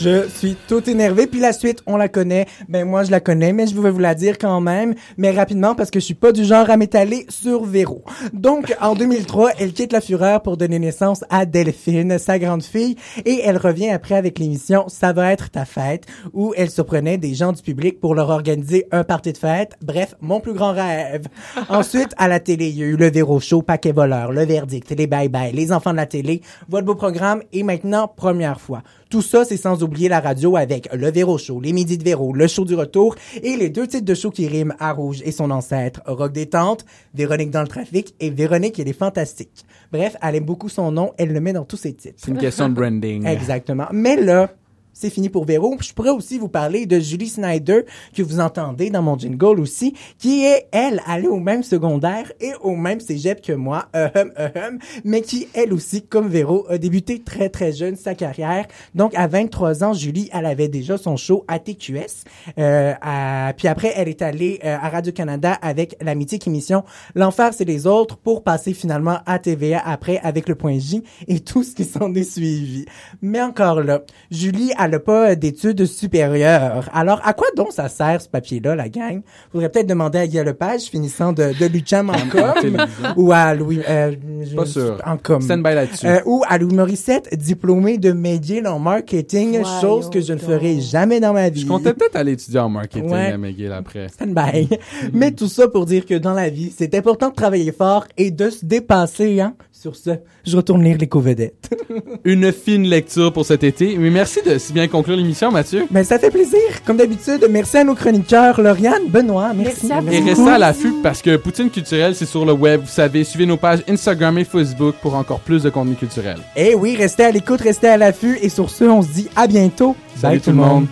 Je 0.00 0.28
suis 0.28 0.56
tout 0.68 0.88
énervé. 0.88 1.26
Puis 1.26 1.40
la 1.40 1.52
suite, 1.52 1.82
on 1.86 1.96
la 1.96 2.08
connaît. 2.08 2.46
Ben 2.68 2.86
moi, 2.86 3.02
je 3.02 3.10
la 3.10 3.18
connais, 3.18 3.52
mais 3.52 3.66
je 3.66 3.78
vais 3.80 3.90
vous 3.90 3.98
la 3.98 4.14
dire 4.14 4.38
quand 4.38 4.60
même, 4.60 4.94
mais 5.16 5.32
rapidement 5.32 5.74
parce 5.74 5.90
que 5.90 5.98
je 5.98 6.04
suis 6.04 6.14
pas 6.14 6.30
du 6.30 6.44
genre 6.44 6.70
à 6.70 6.76
m'étaler 6.76 7.26
sur 7.28 7.64
Véro. 7.64 8.04
Donc, 8.32 8.76
en 8.80 8.94
2003, 8.94 9.52
elle 9.58 9.72
quitte 9.72 9.92
la 9.92 10.00
Fureur 10.00 10.42
pour 10.42 10.56
donner 10.56 10.78
naissance 10.78 11.24
à 11.30 11.46
Delphine, 11.46 12.16
sa 12.18 12.38
grande 12.38 12.62
fille, 12.62 12.94
et 13.24 13.40
elle 13.44 13.56
revient 13.56 13.88
après 13.88 14.14
avec 14.14 14.38
l'émission 14.38 14.84
Ça 14.88 15.12
va 15.12 15.32
être 15.32 15.50
ta 15.50 15.64
fête, 15.64 16.06
où 16.32 16.54
elle 16.56 16.70
surprenait 16.70 17.18
des 17.18 17.34
gens 17.34 17.52
du 17.52 17.62
public 17.62 18.00
pour 18.00 18.14
leur 18.14 18.28
organiser 18.28 18.86
un 18.92 19.02
party 19.02 19.32
de 19.32 19.38
fête. 19.38 19.72
Bref, 19.82 20.14
mon 20.20 20.38
plus 20.38 20.52
grand 20.52 20.74
rêve. 20.74 21.26
Ensuite, 21.68 22.14
à 22.18 22.28
la 22.28 22.38
télé, 22.38 22.68
il 22.68 22.78
y 22.78 22.82
a 22.84 22.86
eu 22.86 22.96
le 22.96 23.10
Véro 23.10 23.40
Show, 23.40 23.62
Paquet 23.62 23.92
Voleur, 23.92 24.30
le 24.30 24.44
Verdict, 24.44 24.90
les 24.90 25.08
Bye 25.08 25.28
Bye, 25.28 25.52
les 25.52 25.72
enfants 25.72 25.90
de 25.90 25.96
la 25.96 26.06
télé, 26.06 26.40
votre 26.68 26.86
beau 26.86 26.94
programme, 26.94 27.42
et 27.52 27.64
maintenant, 27.64 28.06
première 28.06 28.60
fois. 28.60 28.84
Tout 29.08 29.22
ça, 29.22 29.46
c'est 29.46 29.56
sans 29.56 29.82
oublier 29.82 30.10
la 30.10 30.20
radio 30.20 30.56
avec 30.56 30.88
le 30.92 31.10
Véro 31.10 31.38
Show, 31.38 31.60
les 31.62 31.72
Midis 31.72 31.96
de 31.96 32.04
Véro, 32.04 32.34
le 32.34 32.46
show 32.46 32.66
du 32.66 32.74
retour 32.74 33.14
et 33.42 33.56
les 33.56 33.70
deux 33.70 33.86
titres 33.86 34.04
de 34.04 34.14
show 34.14 34.30
qui 34.30 34.46
riment 34.46 34.74
à 34.78 34.92
Rouge 34.92 35.22
et 35.24 35.32
son 35.32 35.50
ancêtre, 35.50 36.02
Rock 36.04 36.32
Détente, 36.32 36.84
Véronique 37.14 37.50
dans 37.50 37.62
le 37.62 37.68
trafic 37.68 38.14
et 38.20 38.28
Véronique 38.28 38.78
et 38.78 38.84
les 38.84 38.92
Fantastiques. 38.92 39.64
Bref, 39.92 40.14
elle 40.22 40.34
aime 40.34 40.44
beaucoup 40.44 40.68
son 40.68 40.92
nom, 40.92 41.12
elle 41.16 41.32
le 41.32 41.40
met 41.40 41.54
dans 41.54 41.64
tous 41.64 41.78
ses 41.78 41.94
titres. 41.94 42.16
C'est 42.18 42.30
une 42.30 42.36
question 42.36 42.68
de 42.68 42.74
branding. 42.74 43.26
Exactement. 43.26 43.86
Mais 43.92 44.16
là, 44.16 44.50
c'est 44.98 45.10
fini 45.10 45.28
pour 45.28 45.44
Véro. 45.44 45.76
Je 45.80 45.92
pourrais 45.92 46.10
aussi 46.10 46.38
vous 46.38 46.48
parler 46.48 46.84
de 46.86 46.98
Julie 46.98 47.28
Snyder, 47.28 47.82
que 48.14 48.22
vous 48.22 48.40
entendez 48.40 48.90
dans 48.90 49.00
mon 49.02 49.16
jingle 49.16 49.60
aussi, 49.60 49.94
qui 50.18 50.44
est, 50.44 50.66
elle, 50.72 51.00
allée 51.06 51.28
au 51.28 51.38
même 51.38 51.62
secondaire 51.62 52.32
et 52.40 52.50
au 52.62 52.74
même 52.74 52.98
cégep 52.98 53.40
que 53.40 53.52
moi, 53.52 53.86
ahem, 53.92 54.32
ahem, 54.36 54.78
mais 55.04 55.20
qui, 55.22 55.46
elle 55.54 55.72
aussi, 55.72 56.02
comme 56.02 56.28
Véro, 56.28 56.66
a 56.68 56.78
débuté 56.78 57.20
très, 57.20 57.48
très 57.48 57.72
jeune 57.72 57.94
sa 57.94 58.14
carrière. 58.16 58.66
Donc, 58.96 59.14
à 59.14 59.28
23 59.28 59.84
ans, 59.84 59.92
Julie, 59.92 60.28
elle 60.32 60.46
avait 60.46 60.68
déjà 60.68 60.98
son 60.98 61.16
show 61.16 61.44
à 61.46 61.60
TQS. 61.60 62.24
Euh, 62.58 62.94
à- 63.00 63.52
puis 63.56 63.68
après, 63.68 63.92
elle 63.94 64.08
est 64.08 64.20
allée 64.22 64.58
euh, 64.64 64.76
à 64.80 64.88
Radio-Canada 64.88 65.52
avec 65.62 65.96
la 66.00 66.14
mythique 66.16 66.46
émission 66.48 66.82
L'Enfer, 67.14 67.52
c'est 67.54 67.64
les 67.64 67.86
autres 67.86 68.16
pour 68.16 68.42
passer 68.42 68.74
finalement 68.74 69.18
à 69.26 69.38
TVA 69.38 69.80
après 69.84 70.18
avec 70.18 70.48
le 70.48 70.54
point 70.56 70.78
J 70.78 71.02
et 71.28 71.38
tout 71.40 71.62
ce 71.62 71.74
qui 71.74 71.84
s'en 71.84 72.12
est 72.14 72.22
suivi. 72.24 72.84
Mais 73.22 73.40
encore 73.40 73.80
là, 73.82 74.02
Julie, 74.30 74.72
elle 74.78 74.87
a 74.94 75.00
pas 75.00 75.34
d'études 75.34 75.84
supérieures. 75.86 76.88
Alors, 76.92 77.20
à 77.24 77.32
quoi 77.32 77.46
donc 77.56 77.72
ça 77.72 77.88
sert 77.88 78.20
ce 78.20 78.28
papier-là, 78.28 78.74
la 78.74 78.88
gang? 78.88 79.20
Faudrait 79.52 79.68
peut-être 79.68 79.86
demander 79.86 80.18
à 80.18 80.26
Guy 80.26 80.38
Lepage, 80.38 80.82
finissant 80.82 81.32
de, 81.32 81.52
de 81.58 81.66
l'UQAM 81.66 82.10
en 82.10 82.14
com, 82.30 82.76
ou 83.16 83.32
à 83.32 83.54
Louis, 83.54 83.80
euh, 83.88 84.12
je- 84.42 84.56
Pas 84.56 84.66
sûr. 84.66 85.00
en 85.04 85.16
com. 85.16 85.40
Stand 85.40 85.62
by 85.62 85.74
là-dessus. 85.74 86.06
Euh, 86.06 86.20
ou 86.26 86.42
à 86.48 86.58
Louis 86.58 86.74
Morissette, 86.74 87.28
diplômé 87.36 87.98
de 87.98 88.12
McGill 88.12 88.66
en 88.66 88.78
marketing, 88.78 89.62
chose 89.80 90.10
que 90.10 90.20
je 90.20 90.32
ne 90.32 90.38
ferai 90.38 90.80
jamais 90.80 91.20
dans 91.20 91.32
ma 91.32 91.48
vie. 91.50 91.60
Je 91.62 91.66
comptais 91.66 91.94
peut-être 91.94 92.16
aller 92.16 92.32
étudier 92.32 92.60
en 92.60 92.68
marketing 92.68 93.10
Ouais. 93.10 93.32
à 93.32 93.38
McGill 93.38 93.72
après. 93.72 94.08
Stand-by. 94.08 94.68
Mais 95.12 95.32
tout 95.32 95.48
ça 95.48 95.68
pour 95.68 95.86
dire 95.86 96.06
que 96.06 96.14
dans 96.14 96.34
la 96.34 96.48
vie, 96.50 96.72
c'est 96.76 96.94
important 96.94 97.28
de 97.30 97.34
travailler 97.34 97.72
fort 97.72 98.06
et 98.16 98.30
de 98.30 98.50
se 98.50 98.64
dépasser, 98.64 99.40
hein. 99.40 99.54
Sur 99.80 99.94
ce, 99.94 100.10
je 100.44 100.56
retourne 100.56 100.82
lire 100.82 100.96
les 100.98 101.06
co-vedettes. 101.06 101.70
Une 102.24 102.50
fine 102.50 102.82
lecture 102.82 103.32
pour 103.32 103.46
cet 103.46 103.62
été. 103.62 103.96
Mais 103.96 104.10
merci 104.10 104.40
de 104.44 104.58
si 104.58 104.72
bien 104.72 104.88
conclure 104.88 105.16
l'émission, 105.16 105.52
Mathieu. 105.52 105.86
Mais 105.92 106.02
ça 106.02 106.18
fait 106.18 106.32
plaisir. 106.32 106.58
Comme 106.84 106.96
d'habitude, 106.96 107.46
merci 107.48 107.76
à 107.76 107.84
nos 107.84 107.94
chroniqueurs, 107.94 108.60
Lauriane, 108.60 109.06
Benoît, 109.08 109.52
merci. 109.54 109.86
Merci 109.86 109.92
à 109.92 110.00
vous. 110.00 110.12
Et 110.12 110.18
restez 110.18 110.50
à 110.50 110.58
l'affût 110.58 110.94
parce 111.00 111.22
que 111.22 111.36
Poutine 111.36 111.70
Culturelle, 111.70 112.16
c'est 112.16 112.26
sur 112.26 112.44
le 112.44 112.54
web. 112.54 112.80
Vous 112.80 112.88
savez, 112.88 113.22
suivez 113.22 113.46
nos 113.46 113.56
pages 113.56 113.84
Instagram 113.88 114.36
et 114.38 114.44
Facebook 114.44 114.96
pour 115.00 115.14
encore 115.14 115.38
plus 115.38 115.62
de 115.62 115.70
contenu 115.70 115.94
culturel. 115.94 116.38
Eh 116.56 116.74
oui, 116.74 116.96
restez 116.96 117.22
à 117.22 117.30
l'écoute, 117.30 117.60
restez 117.60 117.86
à 117.86 117.96
l'affût 117.96 118.36
et 118.42 118.48
sur 118.48 118.70
ce, 118.70 118.82
on 118.82 119.02
se 119.02 119.12
dit 119.12 119.28
à 119.36 119.46
bientôt. 119.46 119.94
Salut 120.16 120.40
tout 120.40 120.50
le 120.50 120.56
monde. 120.56 120.86